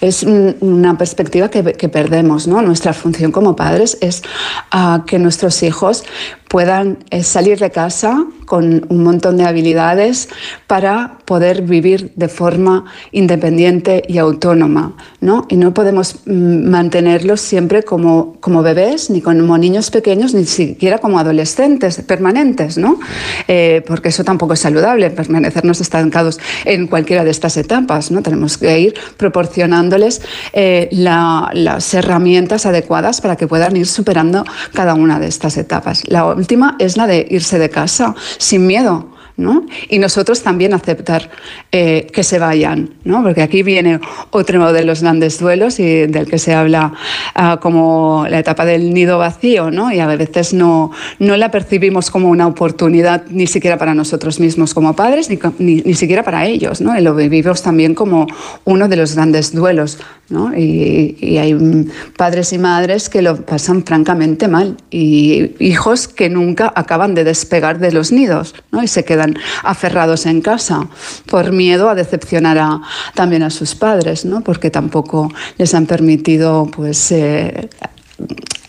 es, 0.00 0.22
una 0.60 0.96
perspectiva 0.98 1.48
que, 1.50 1.62
perdemos. 1.88 2.46
¿no? 2.46 2.62
Nuestra 2.62 2.92
función 2.92 3.32
como 3.32 3.56
padres 3.56 3.98
es 4.00 4.22
ah, 4.70 5.04
que 5.06 5.18
nuestros 5.18 5.62
hijos 5.62 6.04
puedan 6.50 6.98
eh, 7.10 7.22
salir 7.22 7.60
de 7.60 7.70
casa 7.70 8.26
con 8.44 8.84
un 8.88 9.04
montón 9.04 9.36
de 9.36 9.44
habilidades 9.44 10.28
para 10.66 11.18
poder 11.24 11.62
vivir 11.62 12.10
de 12.16 12.26
forma 12.26 12.86
independiente 13.12 14.02
y 14.08 14.18
autónoma. 14.18 14.96
¿no? 15.20 15.46
Y 15.48 15.54
no 15.54 15.72
podemos 15.72 16.16
mm, 16.26 16.68
mantenerlos 16.68 17.40
siempre 17.40 17.84
como, 17.84 18.34
como 18.40 18.64
bebés, 18.64 19.10
ni 19.10 19.20
como 19.20 19.56
niños 19.58 19.92
pequeños, 19.92 20.34
ni 20.34 20.44
siquiera 20.44 20.98
como 20.98 21.20
adolescentes 21.20 22.02
permanentes, 22.02 22.76
¿no? 22.78 22.98
Eh, 23.46 23.84
porque 23.86 24.08
eso 24.08 24.24
tampoco 24.24 24.54
es 24.54 24.60
saludable, 24.60 25.08
permanecernos 25.10 25.80
estancados 25.80 26.40
en 26.64 26.88
cualquiera 26.88 27.22
de 27.22 27.30
estas 27.30 27.56
etapas. 27.58 28.10
¿no? 28.10 28.22
Tenemos 28.22 28.58
que 28.58 28.80
ir 28.80 28.94
proporcionándoles 29.16 30.20
eh, 30.52 30.88
las 30.90 31.94
herramientas 31.94 32.66
adecuadas 32.66 33.20
para 33.20 33.36
que 33.36 33.46
puedan 33.46 33.76
ir 33.76 33.86
superando 33.86 34.44
cada 34.74 34.94
una 34.94 35.20
de 35.20 35.28
estas 35.28 35.56
etapas. 35.56 36.02
La, 36.08 36.39
última 36.40 36.76
es 36.78 36.96
la 36.96 37.06
de 37.06 37.26
irse 37.30 37.58
de 37.58 37.70
casa 37.70 38.14
sin 38.38 38.66
miedo. 38.66 39.08
¿no? 39.36 39.64
Y 39.88 39.98
nosotros 39.98 40.42
también 40.42 40.74
aceptar 40.74 41.30
eh, 41.72 42.08
que 42.12 42.24
se 42.24 42.40
vayan, 42.40 42.94
¿no? 43.04 43.22
porque 43.22 43.42
aquí 43.42 43.62
viene 43.62 44.00
otro 44.30 44.72
de 44.72 44.82
los 44.82 45.02
grandes 45.02 45.38
duelos 45.38 45.78
y 45.78 46.08
del 46.08 46.26
que 46.26 46.40
se 46.40 46.52
habla 46.52 46.94
ah, 47.36 47.60
como 47.62 48.26
la 48.28 48.40
etapa 48.40 48.64
del 48.64 48.92
nido 48.92 49.18
vacío, 49.18 49.70
¿no? 49.70 49.92
y 49.92 50.00
a 50.00 50.06
veces 50.08 50.52
no, 50.52 50.90
no 51.20 51.36
la 51.36 51.52
percibimos 51.52 52.10
como 52.10 52.28
una 52.28 52.48
oportunidad 52.48 53.22
ni 53.30 53.46
siquiera 53.46 53.78
para 53.78 53.94
nosotros 53.94 54.40
mismos 54.40 54.74
como 54.74 54.96
padres, 54.96 55.30
ni, 55.30 55.38
ni, 55.60 55.82
ni 55.82 55.94
siquiera 55.94 56.24
para 56.24 56.44
ellos, 56.44 56.80
¿no? 56.80 56.98
y 56.98 57.02
lo 57.02 57.14
vivimos 57.14 57.62
también 57.62 57.94
como 57.94 58.26
uno 58.64 58.88
de 58.88 58.96
los 58.96 59.14
grandes 59.14 59.54
duelos. 59.54 59.98
¿no? 60.30 60.56
Y, 60.56 61.16
y, 61.20 61.38
hay 61.38 61.56
padres 62.16 62.52
y 62.52 62.58
madres 62.58 63.08
que 63.08 63.20
lo 63.20 63.44
pasan 63.44 63.84
francamente 63.84 64.46
mal 64.46 64.76
y 64.88 65.56
hijos 65.58 66.06
que 66.06 66.30
nunca 66.30 66.72
acaban 66.76 67.14
de 67.14 67.24
despegar 67.24 67.80
de 67.80 67.90
los 67.90 68.12
nidos 68.12 68.54
¿no? 68.70 68.80
y 68.80 68.86
se 68.86 69.04
quedan 69.04 69.36
aferrados 69.64 70.26
en 70.26 70.40
casa 70.40 70.88
por 71.26 71.50
miedo 71.60 71.90
a 71.90 71.94
decepcionar 71.94 72.56
a, 72.56 72.80
también 73.14 73.42
a 73.42 73.50
sus 73.50 73.74
padres, 73.74 74.24
¿no? 74.24 74.40
porque 74.40 74.70
tampoco 74.70 75.28
les 75.58 75.74
han 75.74 75.84
permitido 75.84 76.70
pues, 76.74 77.12
eh, 77.12 77.68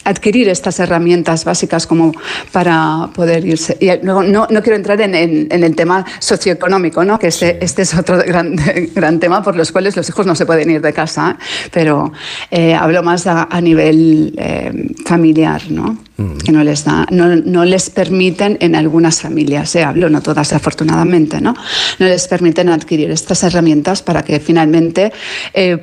adquirir 0.03 0.49
estas 0.49 0.79
herramientas 0.79 1.45
básicas 1.45 1.87
como 1.87 2.11
para 2.51 3.09
poder 3.13 3.45
irse. 3.45 3.77
Y 3.79 3.89
no, 4.05 4.23
no, 4.23 4.47
quiero 4.47 4.75
entrar 4.75 4.99
en, 5.01 5.15
en, 5.15 5.63
el 5.63 5.75
tema 5.75 6.05
socioeconómico, 6.19 7.03
¿no? 7.03 7.19
que 7.19 7.27
este, 7.27 7.63
este 7.63 7.83
es 7.83 7.93
otro 7.93 8.17
gran, 8.25 8.55
gran, 8.93 9.19
tema 9.19 9.43
por 9.43 9.55
los 9.55 9.71
cuales 9.71 9.95
los 9.95 10.07
hijos 10.09 10.25
no 10.25 10.35
se 10.35 10.45
pueden 10.45 10.69
ir 10.69 10.81
de 10.81 10.93
casa, 10.93 11.37
¿eh? 11.39 11.43
pero 11.71 12.11
eh, 12.49 12.73
hablo 12.73 13.03
más 13.03 13.27
a, 13.27 13.61
nivel 13.61 14.33
eh, 14.37 14.71
familiar, 15.05 15.61
¿no? 15.69 15.97
Mm. 16.17 16.37
que 16.37 16.51
no 16.51 16.63
les, 16.63 16.83
da, 16.83 17.05
no, 17.11 17.35
no, 17.35 17.65
les 17.65 17.89
permiten 17.89 18.57
en 18.59 18.75
algunas 18.75 19.21
familias, 19.21 19.75
hablo, 19.75 20.09
no 20.09 20.21
todas 20.21 20.53
afortunadamente, 20.53 21.39
¿no? 21.41 21.53
no 21.99 22.05
les 22.05 22.27
permiten 22.27 22.69
adquirir 22.69 23.11
estas 23.11 23.43
herramientas 23.43 24.01
para 24.01 24.23
que 24.23 24.39
finalmente 24.39 25.11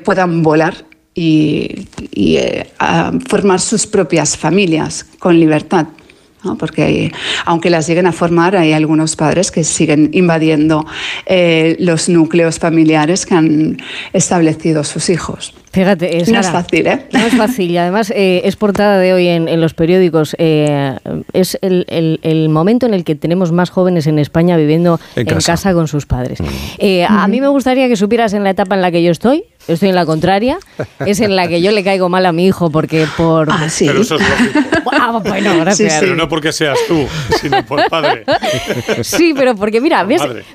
puedan 0.05 0.43
volar 0.43 0.88
y, 1.19 1.87
eh, 2.15 2.67
formar 3.29 3.61
sus 3.61 3.87
propias 3.87 4.37
familias 4.37 5.05
con 5.19 5.39
libertad. 5.39 5.87
porque 6.59 7.13
aunque 7.45 7.69
las 7.69 7.89
lleguen 7.89 8.07
a 8.07 8.13
formar, 8.13 8.55
hay 8.55 8.73
algunos 8.73 9.17
padres 9.17 9.51
que 9.51 9.65
siguen 9.65 10.11
invadiendo 10.13 10.87
eh, 11.27 11.77
los 11.81 12.09
núcleos 12.09 12.61
familiares 12.61 13.27
que 13.27 13.35
han 13.35 13.79
establecido 14.13 14.85
sus 14.85 15.11
hijos. 15.11 15.53
Fíjate, 15.73 16.25
no 16.31 16.41
es 16.41 16.49
fácil, 16.49 16.87
¿eh? 16.87 17.07
No 17.13 17.27
es 17.27 17.37
fácil. 17.37 17.71
Y 17.71 17.77
además 17.77 18.11
eh, 18.15 18.43
es 18.45 18.57
portada 18.57 18.99
de 18.99 19.13
hoy 19.13 19.27
en, 19.27 19.61
los 19.61 19.75
periódicos. 19.75 20.37
es 20.39 21.59
el, 21.61 22.49
momento 22.49 22.87
en 22.87 22.95
el 22.95 23.03
que 23.03 23.17
tenemos 23.17 23.51
más 23.51 23.71
jóvenes 23.71 24.07
en 24.07 24.21
España 24.21 24.57
viviendo 24.57 25.01
en, 25.17 25.27
casa. 25.27 25.75
con 25.75 25.89
sus 25.89 26.07
padres. 26.07 26.41
Mm. 26.41 26.45
a 27.09 27.27
mí 27.27 27.41
me 27.41 27.49
gustaría 27.49 27.89
que 27.89 27.97
supieras 27.97 28.33
en 28.33 28.45
la 28.45 28.51
etapa 28.51 28.77
en 28.77 28.83
la 28.83 28.93
que 28.93 29.03
yo 29.03 29.11
estoy, 29.11 29.45
estoy 29.69 29.91
en 29.91 29.95
la 29.95 30.07
contraria, 30.07 30.59
es 31.05 31.21
en 31.21 31.37
la 31.37 31.47
que 31.49 31.61
yo 31.61 31.71
le 31.71 31.85
caigo 31.85 32.09
mal 32.09 32.27
a 32.27 32.33
mi 32.33 32.47
hijo 32.47 32.71
porque 32.71 33.07
por... 33.17 33.51
Ah, 33.51 33.69
sí. 33.69 33.87
Pero 33.87 34.01
eso 34.01 34.17
es 34.17 34.29
lógico. 34.29 34.91
Ah, 34.91 35.21
bueno, 35.23 35.59
gracias. 35.61 35.99
Pero 36.01 36.17
no 36.17 36.29
porque 36.29 36.53
seas 36.53 36.79
tú, 36.89 37.07
sino 37.41 37.65
por 37.65 37.89
padre. 37.89 38.25
Sí, 39.03 39.35
pero 39.37 39.55
porque 39.55 39.81
mira, 39.81 40.07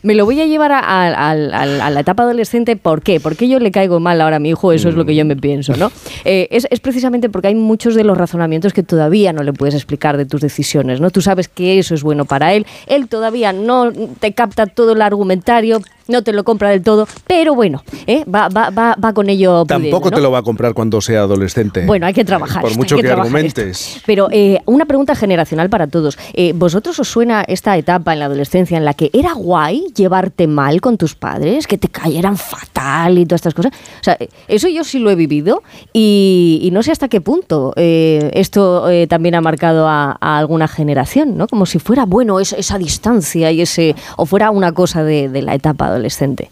me 0.02 0.16
lo 0.16 0.26
voy 0.26 0.42
a 0.42 0.46
llevar 0.46 0.72
a, 0.74 1.34
la 1.36 2.00
etapa 2.00 2.24
adolescente. 2.24 2.76
¿Por 2.76 3.02
qué? 3.02 3.20
Porque 3.20 3.48
yo 3.48 3.60
le 3.60 3.72
caigo 3.72 4.00
mal 4.00 4.20
ahora 4.22 4.38
a 4.38 4.40
mi 4.40 4.50
hijo, 4.50 4.72
eso 4.72 4.90
es 4.90 4.96
lo 4.96 5.06
que 5.06 5.16
yo 5.16 5.24
me 5.26 5.36
pienso, 5.36 5.76
¿no? 5.76 5.92
Eh, 6.26 6.48
es, 6.52 6.68
es, 6.70 6.80
precisamente 6.80 7.30
porque 7.30 7.48
hay 7.50 7.56
muchos 7.56 7.96
de 7.96 8.04
los 8.04 8.18
razonamientos 8.18 8.74
que 8.74 8.84
todavía 8.84 9.34
no 9.34 9.44
le 9.44 9.54
puedes 9.54 9.76
explicar 9.76 10.18
de 10.18 10.26
tus 10.26 10.42
decisiones, 10.42 11.00
¿no? 11.00 11.10
Tú 11.12 11.22
sabes 11.22 11.48
que 11.48 11.80
eso 11.80 11.94
es 11.94 12.04
bueno 12.04 12.26
para 12.26 12.54
él, 12.54 12.66
él 12.88 13.08
todavía 13.08 13.54
no 13.54 13.92
te 14.20 14.34
capta 14.34 14.66
todo 14.66 14.94
el 14.94 15.02
argumentario, 15.02 15.82
no 16.08 16.22
te 16.22 16.34
lo 16.34 16.44
compra 16.44 16.70
del 16.70 16.84
todo, 16.84 17.08
pero 17.28 17.56
bueno, 17.56 17.84
¿eh? 18.08 18.24
va, 18.26 18.50
va, 18.50 18.70
va, 18.70 18.96
va, 19.04 19.14
con 19.14 19.30
ello. 19.30 19.66
Tampoco 19.66 20.12
te 20.12 20.22
lo 20.22 20.32
va 20.32 20.40
a 20.40 20.44
comprar 20.44 20.74
cuando 20.74 21.02
sea 21.02 21.22
adolescente. 21.22 21.86
Bueno, 21.86 22.06
hay 22.06 22.14
que 22.14 22.26
trabajar. 22.26 22.62
Por 22.62 22.76
mucho 22.78 22.98
que, 22.98 23.10
argumentes. 23.10 24.02
Pero 24.06 24.28
eh, 24.32 24.60
una 24.66 24.86
pregunta 24.86 25.16
generacional 25.16 25.70
para 25.70 25.88
todos. 25.88 26.18
Eh, 26.34 26.54
¿Vosotros 26.56 27.00
os 27.00 27.08
suena 27.08 27.44
esta 27.48 27.78
etapa 27.78 28.14
en 28.14 28.20
la 28.20 28.26
adolescencia 28.26 28.78
en 28.78 28.86
la 28.86 28.94
que 28.94 29.10
era 29.14 29.34
guay 29.34 29.86
llevarte 29.96 30.48
mal 30.48 30.82
con 30.82 30.98
tus 30.98 31.16
padres, 31.16 31.68
que 31.68 31.78
te 31.78 31.88
cayeran 31.88 32.38
fatal 32.38 33.18
y 33.18 33.26
todas 33.26 33.40
estas 33.40 33.54
cosas? 33.54 33.72
O 33.74 34.04
sea, 34.04 34.18
eso 34.48 34.68
yo 34.68 34.84
sí 34.84 35.00
lo 35.00 35.10
he 35.10 35.16
vivido 35.16 35.64
y, 35.94 36.70
no 36.74 36.82
sé 36.82 36.92
hasta 36.92 37.08
qué 37.08 37.22
punto 37.22 37.74
esto 37.76 38.88
también 39.08 39.36
ha 39.36 39.42
marcado 39.42 39.88
a, 39.88 40.12
alguna 40.20 40.68
generación, 40.68 41.38
¿no? 41.38 41.48
Como 41.48 41.68
si 41.68 41.78
fuera 41.78 42.06
bueno 42.06 42.40
esa, 42.40 42.78
distancia 42.80 43.52
y 43.52 43.62
ese 43.62 43.96
o 44.18 44.26
fuera 44.26 44.50
una 44.50 44.72
cosa 44.72 45.04
de, 45.04 45.30
de 45.30 45.44
la 45.44 45.54
etapa 45.54 45.93
adolescente. 45.94 46.50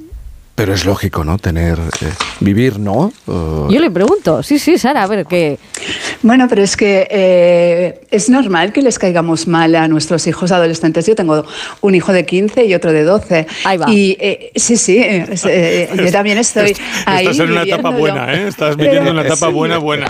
Pero 0.55 0.73
es 0.73 0.85
lógico, 0.85 1.23
¿no? 1.23 1.37
Tener, 1.37 1.79
eh, 1.79 2.11
vivir, 2.39 2.77
¿no? 2.77 3.11
Yo 3.25 3.79
le 3.79 3.89
pregunto, 3.89 4.43
sí, 4.43 4.59
sí, 4.59 4.77
Sara, 4.77 5.03
a 5.03 5.07
ver 5.07 5.25
qué. 5.25 5.57
Bueno, 6.21 6.47
pero 6.49 6.63
es 6.63 6.77
que 6.77 7.07
eh, 7.09 8.01
es 8.11 8.29
normal 8.29 8.73
que 8.73 8.81
les 8.81 8.99
caigamos 8.99 9.47
mal 9.47 9.75
a 9.75 9.87
nuestros 9.87 10.27
hijos 10.27 10.51
adolescentes. 10.51 11.05
Yo 11.05 11.15
tengo 11.15 11.45
un 11.81 11.95
hijo 11.95 12.13
de 12.13 12.25
15 12.25 12.65
y 12.65 12.73
otro 12.73 12.91
de 12.91 13.03
12. 13.03 13.47
Ahí 13.63 13.77
va. 13.77 13.89
Y 13.89 14.17
eh, 14.19 14.51
sí, 14.55 14.77
sí, 14.77 15.03
yo 15.95 16.11
también 16.11 16.37
estoy 16.37 16.75
ahí. 17.05 17.25
Estás 17.25 17.39
en 17.39 17.51
una 17.51 17.63
etapa 17.63 17.89
buena, 17.89 18.33
¿eh? 18.33 18.47
Estás 18.47 18.75
viviendo 18.75 19.11
una 19.11 19.21
etapa 19.21 19.49
buena, 19.49 19.77
buena. 19.77 20.07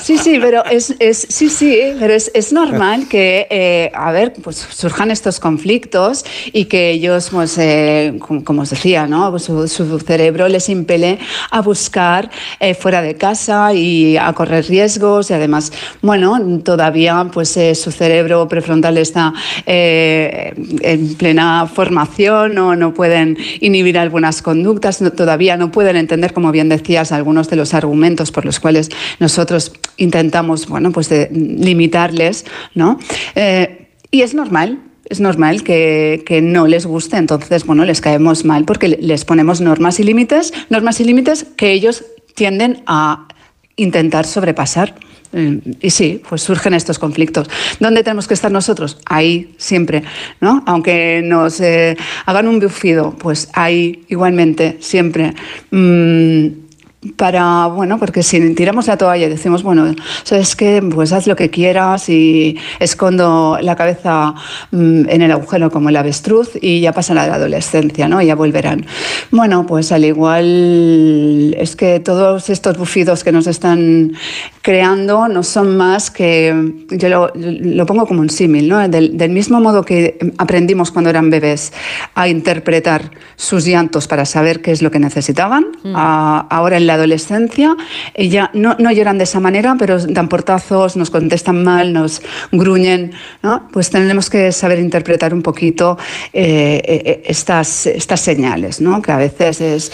Sí, 0.00 0.18
sí, 0.18 0.38
pero 0.40 0.64
es, 0.64 0.94
es 0.98 1.26
sí, 1.28 1.48
sí, 1.48 1.78
pero 1.98 2.14
es, 2.14 2.30
es 2.34 2.52
normal 2.52 3.08
que, 3.08 3.46
eh, 3.50 3.90
a 3.94 4.12
ver, 4.12 4.32
pues 4.42 4.56
surjan 4.56 5.10
estos 5.10 5.40
conflictos 5.40 6.24
y 6.52 6.66
que 6.66 6.90
ellos, 6.90 7.30
pues, 7.30 7.58
eh, 7.58 8.14
como, 8.18 8.44
como, 8.44 8.62
os 8.62 8.70
decía, 8.70 9.06
¿no? 9.06 9.30
Pues 9.30 9.44
su, 9.44 9.68
su, 9.68 9.98
cerebro 10.00 10.48
les 10.48 10.68
impele 10.68 11.18
a 11.50 11.60
buscar 11.60 12.30
eh, 12.58 12.74
fuera 12.74 13.02
de 13.02 13.16
casa 13.16 13.74
y 13.74 14.16
a 14.16 14.32
correr 14.32 14.66
riesgos 14.66 14.99
y 15.00 15.32
además, 15.32 15.72
bueno, 16.02 16.38
todavía, 16.62 17.26
pues, 17.32 17.58
su 17.74 17.90
cerebro 17.90 18.46
prefrontal 18.48 18.98
está 18.98 19.32
en 19.66 21.14
plena 21.14 21.66
formación, 21.66 22.58
o 22.58 22.76
no 22.76 22.92
pueden 22.94 23.36
inhibir 23.60 23.98
algunas 23.98 24.42
conductas, 24.42 25.00
no, 25.00 25.10
todavía 25.12 25.56
no 25.56 25.72
pueden 25.72 25.96
entender, 25.96 26.32
como 26.32 26.52
bien 26.52 26.68
decías, 26.68 27.12
algunos 27.12 27.48
de 27.48 27.56
los 27.56 27.74
argumentos 27.74 28.30
por 28.30 28.44
los 28.44 28.60
cuales 28.60 28.90
nosotros 29.18 29.72
intentamos, 29.96 30.66
bueno, 30.66 30.92
pues 30.92 31.08
de 31.08 31.28
limitarles, 31.32 32.44
¿no? 32.74 32.98
Eh, 33.34 33.88
y 34.10 34.22
es 34.22 34.34
normal, 34.34 34.80
es 35.06 35.20
normal 35.20 35.62
que, 35.62 36.22
que, 36.26 36.42
no 36.42 36.66
les 36.66 36.86
guste, 36.86 37.16
entonces, 37.16 37.64
bueno, 37.64 37.84
les 37.84 38.00
caemos 38.00 38.44
mal 38.44 38.64
porque 38.64 38.88
les 38.88 39.24
ponemos 39.24 39.60
normas 39.60 39.98
y 40.00 40.04
límites, 40.04 40.52
normas 40.68 41.00
y 41.00 41.04
límites 41.04 41.46
que 41.56 41.72
ellos 41.72 42.04
tienden 42.34 42.82
a 42.86 43.28
intentar 43.76 44.26
sobrepasar. 44.26 44.94
Eh, 45.32 45.60
y 45.80 45.90
sí, 45.90 46.20
pues 46.28 46.42
surgen 46.42 46.74
estos 46.74 46.98
conflictos. 46.98 47.48
¿Dónde 47.78 48.02
tenemos 48.02 48.26
que 48.26 48.34
estar 48.34 48.50
nosotros? 48.50 48.98
Ahí, 49.06 49.54
siempre, 49.58 50.02
¿no? 50.40 50.62
Aunque 50.66 51.22
nos 51.24 51.60
eh, 51.60 51.96
hagan 52.26 52.48
un 52.48 52.58
bufido, 52.58 53.14
pues 53.16 53.48
ahí, 53.52 54.04
igualmente, 54.08 54.78
siempre. 54.80 55.34
Mm, 55.70 56.69
para, 57.16 57.66
bueno, 57.66 57.98
porque 57.98 58.22
si 58.22 58.54
tiramos 58.54 58.86
la 58.86 58.98
toalla 58.98 59.26
y 59.26 59.30
decimos, 59.30 59.62
bueno, 59.62 59.94
sabes 60.22 60.54
que 60.54 60.82
pues 60.82 61.12
haz 61.12 61.26
lo 61.26 61.34
que 61.34 61.48
quieras 61.48 62.10
y 62.10 62.58
escondo 62.78 63.58
la 63.62 63.74
cabeza 63.74 64.34
mm, 64.70 65.08
en 65.08 65.22
el 65.22 65.32
agujero 65.32 65.70
como 65.70 65.88
el 65.88 65.96
avestruz 65.96 66.50
y 66.60 66.80
ya 66.80 66.92
pasa 66.92 67.14
la 67.14 67.22
adolescencia, 67.22 68.06
¿no? 68.06 68.20
Y 68.20 68.26
ya 68.26 68.34
volverán. 68.34 68.84
Bueno, 69.30 69.64
pues 69.66 69.92
al 69.92 70.04
igual 70.04 71.54
es 71.56 71.74
que 71.74 72.00
todos 72.00 72.50
estos 72.50 72.76
bufidos 72.76 73.24
que 73.24 73.32
nos 73.32 73.46
están 73.46 74.12
creando 74.60 75.26
no 75.28 75.42
son 75.42 75.78
más 75.78 76.10
que, 76.10 76.54
yo 76.90 77.08
lo, 77.08 77.32
lo 77.34 77.86
pongo 77.86 78.06
como 78.06 78.20
un 78.20 78.28
símil, 78.28 78.68
¿no? 78.68 78.86
Del, 78.88 79.16
del, 79.16 79.30
mismo 79.30 79.58
modo 79.58 79.84
que 79.84 80.18
aprendimos 80.36 80.90
cuando 80.90 81.08
eran 81.08 81.30
bebés 81.30 81.72
a 82.14 82.28
interpretar 82.28 83.10
sus 83.36 83.64
llantos 83.64 84.06
para 84.06 84.26
saber 84.26 84.60
qué 84.60 84.72
es 84.72 84.82
lo 84.82 84.90
que 84.90 84.98
necesitaban, 84.98 85.66
mm. 85.82 85.92
a, 85.96 86.40
ahora 86.50 86.76
en 86.76 86.89
la 86.90 86.94
adolescencia, 86.94 87.76
ya 88.16 88.50
no, 88.52 88.74
no, 88.78 88.90
lloran 88.90 89.16
de 89.16 89.24
esa 89.24 89.38
manera, 89.38 89.76
pero 89.78 89.98
dan 89.98 90.28
portazos, 90.28 90.96
nos 90.96 91.10
contestan 91.10 91.62
mal, 91.62 91.92
nos 91.92 92.20
gruñen, 92.50 93.12
¿no? 93.42 93.68
Pues 93.72 93.90
tenemos 93.90 94.28
que 94.28 94.50
saber 94.50 94.80
interpretar 94.80 95.32
un 95.32 95.42
poquito 95.42 95.96
eh, 96.32 96.82
eh, 96.84 97.22
estas, 97.26 97.86
estas 97.86 98.20
señales, 98.20 98.80
¿no? 98.80 99.00
Que 99.00 99.12
a 99.12 99.18
veces 99.18 99.60
es, 99.60 99.92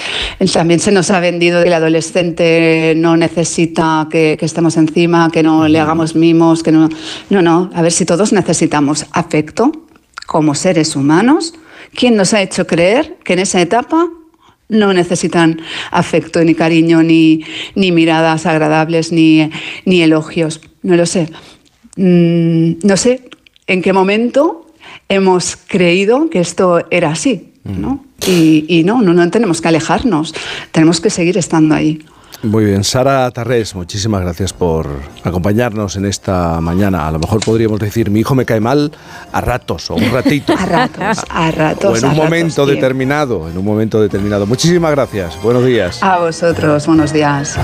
también 0.53 0.81
se 0.81 0.91
nos 0.91 1.11
ha 1.11 1.21
vendido 1.21 1.61
que 1.61 1.69
el 1.69 1.75
adolescente 1.75 2.95
no 2.97 3.17
necesita 3.17 4.09
que, 4.11 4.37
que 4.39 4.47
estemos 4.47 4.77
encima, 4.79 5.31
que 5.31 5.43
no 5.43 5.69
le 5.69 5.79
hagamos 5.79 6.15
mimos, 6.15 6.63
que 6.63 6.73
no... 6.73 6.89
No, 7.29 7.43
no, 7.43 7.71
a 7.75 7.83
ver 7.83 7.93
si 7.93 8.07
todos 8.07 8.33
necesitamos 8.33 9.07
afecto 9.13 9.73
como 10.27 10.55
seres 10.55 10.97
humanos. 10.97 11.55
¿Quién 11.95 12.17
nos 12.17 12.33
ha 12.35 12.41
hecho 12.41 12.67
creer 12.67 13.19
que 13.25 13.35
en 13.35 13.41
esa 13.41 13.61
etapa 13.61 14.09
no 14.69 14.93
necesitan 14.93 15.61
afecto, 15.91 16.43
ni 16.45 16.55
cariño, 16.55 17.03
ni, 17.03 17.45
ni 17.75 17.93
miradas 17.93 18.47
agradables, 18.47 19.13
ni, 19.13 19.51
ni, 19.85 20.03
elogios. 20.03 20.61
No 20.83 20.97
lo 20.97 21.07
sé. 21.07 21.29
Mm, 21.97 22.79
no 22.83 22.97
sé 22.97 23.29
en 23.67 23.83
qué 23.83 23.93
momento 23.93 24.67
hemos 25.09 25.57
creído 25.57 26.31
que 26.31 26.41
esto 26.41 26.85
era 26.91 27.11
así. 27.11 27.53
¿no? 27.65 28.05
Y, 28.27 28.65
y 28.69 28.85
no, 28.85 29.03
no, 29.03 29.13
no 29.13 29.29
tenemos 29.31 29.61
que 29.61 29.69
alejarnos, 29.69 30.35
tenemos 30.71 31.01
que 31.01 31.11
seguir 31.11 31.37
estando 31.37 31.75
ahí. 31.75 32.05
Muy 32.47 32.65
bien, 32.65 32.85
Sara 32.85 33.29
Tarrés, 33.33 33.75
muchísimas 33.75 34.21
gracias 34.21 34.53
por 34.53 34.87
acompañarnos 35.25 35.97
en 35.97 36.05
esta 36.07 36.61
mañana. 36.61 37.09
A 37.09 37.11
lo 37.11 37.19
mejor 37.19 37.41
podríamos 37.45 37.81
decir, 37.81 38.09
mi 38.09 38.21
hijo 38.21 38.37
me 38.37 38.45
cae 38.45 38.61
mal 38.61 38.93
a 39.33 39.41
ratos 39.41 39.91
o 39.91 39.97
un 39.97 40.13
ratito. 40.13 40.53
a 40.59 40.65
ratos, 40.65 41.25
a 41.29 41.51
ratos. 41.51 42.03
O 42.03 42.07
en 42.07 42.13
un 42.13 42.17
momento 42.17 42.65
determinado, 42.65 43.51
en 43.51 43.59
un 43.59 43.65
momento 43.65 44.01
determinado. 44.01 44.47
Muchísimas 44.47 44.93
gracias, 44.93 45.43
buenos 45.43 45.65
días. 45.67 46.01
A 46.05 46.19
vosotros, 46.21 46.87
buenos 46.87 47.13
días. 47.13 47.59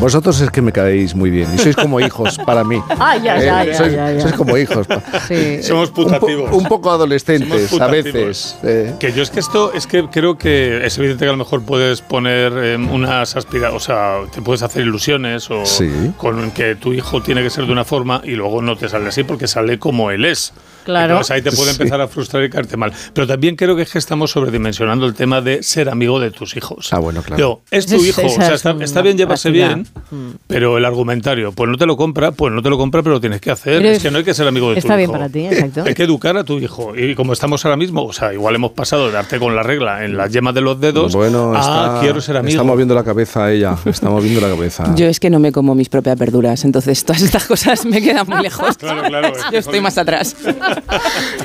Vosotros 0.00 0.40
es 0.40 0.50
que 0.50 0.60
me 0.62 0.72
caéis 0.72 1.14
muy 1.14 1.30
bien 1.30 1.48
y 1.54 1.58
sois 1.58 1.76
como 1.76 2.00
hijos 2.00 2.36
para 2.44 2.64
mí. 2.64 2.82
Ah, 3.06 3.16
ya, 3.16 3.38
ya, 3.38 3.64
eh, 3.64 3.66
ya, 3.66 3.76
sois, 3.76 3.92
ya, 3.92 4.12
ya. 4.12 4.20
sois 4.20 4.34
como 4.34 4.56
hijos. 4.56 4.86
Sí. 5.28 5.62
Somos 5.62 5.90
putativos. 5.90 6.44
Un, 6.44 6.50
po 6.50 6.56
un 6.56 6.64
poco 6.64 6.90
adolescentes 6.90 7.78
a 7.78 7.86
veces. 7.86 8.56
eh. 8.62 8.94
Que 8.98 9.12
yo 9.12 9.22
es 9.22 9.30
que 9.30 9.40
esto, 9.40 9.72
es 9.74 9.86
que 9.86 10.08
creo 10.08 10.38
que 10.38 10.86
es 10.86 10.96
evidente 10.96 11.24
que 11.24 11.28
a 11.28 11.32
lo 11.32 11.38
mejor 11.38 11.62
puedes 11.62 12.00
poner 12.00 12.52
eh, 12.56 12.76
unas 12.76 13.36
aspiraciones, 13.36 13.82
o 13.82 13.84
sea, 13.84 14.23
te 14.32 14.42
puedes 14.42 14.62
hacer 14.62 14.82
ilusiones 14.82 15.50
o 15.50 15.64
Sí. 15.66 15.90
con 16.16 16.50
que 16.52 16.74
tu 16.76 16.92
hijo 16.92 17.22
tiene 17.22 17.42
que 17.42 17.50
ser 17.50 17.66
de 17.66 17.72
una 17.72 17.84
forma 17.84 18.20
y 18.24 18.32
luego 18.32 18.62
no 18.62 18.76
te 18.76 18.88
sale 18.88 19.08
así 19.08 19.24
porque 19.24 19.46
sale 19.46 19.78
como 19.78 20.10
él 20.10 20.24
es. 20.24 20.52
Claro. 20.84 21.12
Entonces 21.14 21.30
ahí 21.30 21.40
te 21.40 21.50
puede 21.50 21.70
Sí. 21.72 21.76
empezar 21.80 22.00
a 22.02 22.08
frustrar 22.08 22.44
y 22.44 22.50
caerte 22.50 22.76
mal. 22.76 22.92
Pero 23.14 23.26
también 23.26 23.56
creo 23.56 23.74
que 23.74 23.80
es 23.82 23.90
que 23.90 23.96
estamos 23.98 24.30
sobredimensionando 24.32 25.06
el 25.06 25.14
tema 25.14 25.40
de 25.40 25.62
ser 25.62 25.88
amigo 25.88 26.20
de 26.20 26.30
tus 26.30 26.56
hijos. 26.58 26.92
Ah, 26.92 26.98
bueno, 26.98 27.22
claro. 27.22 27.36
Digo, 27.38 27.62
es 27.70 27.86
tu 27.86 28.04
hijo, 28.04 28.20
o 28.22 28.28
sea, 28.28 28.52
está, 28.52 28.76
está 28.80 29.00
bien 29.00 29.16
llevarse 29.16 29.50
práctica. 29.50 29.74
bien, 30.10 30.38
pero 30.46 30.76
el 30.76 30.84
argumentario, 30.84 31.52
pues 31.52 31.70
no 31.70 31.78
te 31.78 31.86
lo 31.86 31.96
compra, 31.96 32.32
pues 32.32 32.52
no 32.52 32.60
te 32.62 32.68
lo 32.68 32.76
compra, 32.76 33.02
pero 33.02 33.14
lo 33.14 33.20
tienes 33.20 33.40
que 33.40 33.50
hacer. 33.50 33.78
Pero 33.80 33.88
es 33.94 34.02
que 34.02 34.10
no 34.10 34.18
hay 34.18 34.24
que 34.24 34.34
ser 34.34 34.46
amigo 34.46 34.68
de 34.68 34.74
tu 34.74 34.78
está 34.80 34.96
bien 34.96 35.08
hijo. 35.08 35.12
para 35.14 35.28
ti, 35.30 35.46
exacto. 35.46 35.84
Hay 35.86 35.94
que 35.94 36.02
educar 36.02 36.36
a 36.36 36.44
tu 36.44 36.58
hijo. 36.58 36.94
Y 36.94 37.14
como 37.14 37.32
estamos 37.32 37.64
ahora 37.64 37.76
mismo, 37.78 38.04
o 38.04 38.12
sea, 38.12 38.34
igual 38.34 38.54
hemos 38.54 38.72
pasado 38.72 39.06
de 39.06 39.12
darte 39.12 39.38
con 39.38 39.56
la 39.56 39.62
regla 39.62 40.04
en 40.04 40.18
las 40.18 40.30
yemas 40.32 40.54
de 40.54 40.60
los 40.60 40.78
dedos 40.80 41.14
Bueno, 41.14 41.54
a 41.54 41.60
está, 41.60 41.98
quiero 42.02 42.20
ser 42.20 42.36
amigo. 42.36 42.50
está 42.50 42.62
moviendo 42.62 42.94
la 42.94 43.04
cabeza 43.04 43.50
ella, 43.50 43.74
está 44.04 44.10
moviendo 44.14 44.40
la 44.42 44.48
cabeza. 44.54 44.94
Yo 44.96 45.06
es 45.06 45.18
que 45.18 45.30
no 45.30 45.38
me 45.38 45.50
como 45.50 45.74
mis 45.74 45.88
propias 45.88 46.18
verduras, 46.18 46.62
entonces 46.64 47.02
todas 47.04 47.22
estas 47.22 47.44
cosas 47.46 47.86
me 47.86 48.02
quedan 48.02 48.26
muy 48.28 48.42
lejos. 48.42 48.76
Claro, 48.76 49.02
claro, 49.08 49.28
es 49.34 49.44
que, 49.44 49.52
Yo 49.52 49.58
estoy 49.60 49.80
más 49.80 49.96
atrás. 49.96 50.36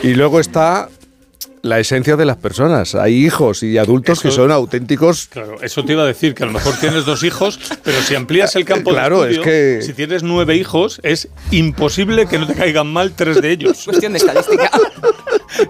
Y 0.04 0.14
luego 0.14 0.40
está 0.42 0.90
la 1.62 1.80
esencia 1.80 2.16
de 2.18 2.26
las 2.26 2.38
personas. 2.38 2.96
Hay 2.96 3.26
hijos 3.26 3.64
y 3.64 3.78
adultos 3.78 4.22
que 4.22 4.30
Eso- 4.30 4.38
son 4.44 4.52
auténticos 4.52 5.28
Claro, 5.28 5.62
eso 5.62 5.84
te 5.86 5.92
iba 5.94 6.04
a 6.04 6.06
decir, 6.06 6.34
que 6.34 6.44
a 6.44 6.46
lo 6.48 6.54
mejor 6.54 6.74
tienes 6.80 7.06
dos 7.06 7.24
hijos, 7.24 7.60
pero 7.84 8.02
si 8.02 8.16
amplías 8.16 8.56
el 8.56 8.66
campo 8.66 8.92
Claro, 8.92 9.22
de 9.24 9.32
es 9.32 9.38
estudio, 9.38 9.52
que- 9.52 9.82
si 9.86 9.94
tienes 9.94 10.24
nueve 10.24 10.56
hijos, 10.58 11.00
es 11.04 11.28
imposible 11.52 12.28
que 12.28 12.40
no 12.40 12.48
te 12.48 12.56
caigan 12.56 12.88
mal 12.92 13.12
tres 13.14 13.42
de 13.42 13.52
ellos. 13.52 13.84
Cuestión 13.86 14.14
de 14.14 14.20
estadística. 14.20 14.70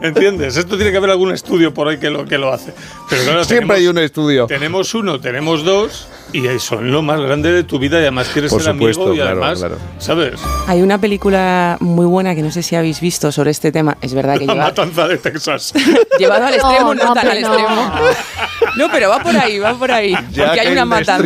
¿Entiendes? 0.02 0.58
Esto 0.58 0.76
tiene 0.76 0.92
que 0.92 0.98
haber 0.98 1.10
algún 1.12 1.32
estudio 1.34 1.74
por 1.74 1.88
ahí 1.88 1.98
que 1.98 2.10
lo, 2.10 2.26
que 2.26 2.38
lo 2.38 2.52
hace. 2.54 2.74
Pero 3.10 3.24
claro, 3.24 3.44
Siempre 3.44 3.78
hay 3.78 3.84
tenemos- 3.84 3.98
un 4.00 4.04
estudio. 4.04 4.46
Tenemos 4.48 4.94
uno, 4.94 5.20
tenemos 5.20 5.64
dos, 5.64 6.08
y 6.34 6.44
son 6.60 6.92
lo 6.92 7.02
más 7.02 7.20
grande 7.22 7.52
de 7.52 7.64
tu 7.64 7.80
vida, 7.80 7.98
y 7.98 8.02
además 8.02 8.30
quieres 8.34 8.52
Por 8.52 8.62
ser 8.62 8.74
supuesto, 8.74 9.02
amigo, 9.04 9.16
y 9.16 9.18
claro, 9.20 9.32
además, 9.44 9.60
claro. 9.60 9.78
¿sabes? 10.00 10.40
Hay 10.68 10.82
una 10.82 10.98
película 11.00 11.78
muy 11.80 12.06
buena 12.06 12.36
que 12.36 12.42
no 12.42 12.52
sé 12.52 12.62
si 12.64 12.76
habéis 12.76 13.00
visto 13.02 13.32
sobre 13.32 13.52
este 13.52 13.72
tema. 13.72 13.98
Es 14.02 14.14
verdad 14.14 14.38
que 14.38 14.46
La 14.46 14.54
lleva, 14.54 14.66
matanza 14.66 15.08
de 15.08 15.18
Texas. 15.18 15.74
llevado 16.20 16.46
al 16.46 16.54
extremo, 16.54 16.94
no, 16.94 17.06
no, 17.06 17.14
tan 17.14 17.22
pero 17.28 17.32
al 17.32 17.38
extremo. 17.38 17.92
No, 18.78 18.88
pero 18.92 19.10
va 19.10 19.20
por 19.24 19.36
ahí, 19.36 19.60
va 19.60 19.74
por 19.74 19.92
ahí. 19.92 20.14
Ya 20.32 20.46
porque 20.48 20.60
hay 20.62 20.72
una 20.72 20.86
matanza. 20.86 21.24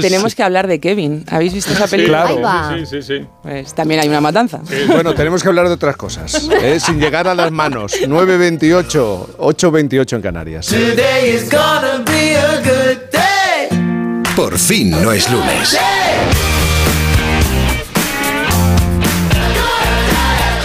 Tenemos 0.00 0.34
que 0.34 0.42
hablar 0.42 0.66
de 0.66 0.80
Kevin. 0.80 1.24
¿Habéis 1.28 1.54
visto 1.54 1.72
esa 1.72 1.86
película? 1.86 2.26
claro. 2.26 2.76
Sí, 2.78 2.86
sí, 2.86 3.02
sí. 3.02 3.26
Pues 3.42 3.74
también 3.74 4.00
hay 4.00 4.08
una 4.08 4.20
matanza. 4.20 4.60
Bueno, 4.88 5.14
tenemos 5.14 5.42
que 5.42 5.48
hablar 5.48 5.68
de 5.68 5.74
otras 5.74 5.96
cosas, 5.96 6.48
¿eh? 6.62 6.78
sin 6.80 7.00
llegar 7.00 7.26
a 7.28 7.34
las 7.34 7.50
manos. 7.50 7.94
9.28, 8.00 9.36
8.28 9.36 10.16
en 10.16 10.22
Canarias. 10.22 10.66
Today 10.66 11.30
is 11.34 11.50
gonna 11.50 12.02
be 12.04 12.36
a 12.36 12.56
good 12.58 12.98
day. 13.12 14.22
Por 14.34 14.58
fin 14.58 14.90
no 14.90 15.12
es 15.12 15.30
lunes. 15.30 15.76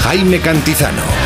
Jaime 0.04 0.39
Cantizano. 0.41 1.20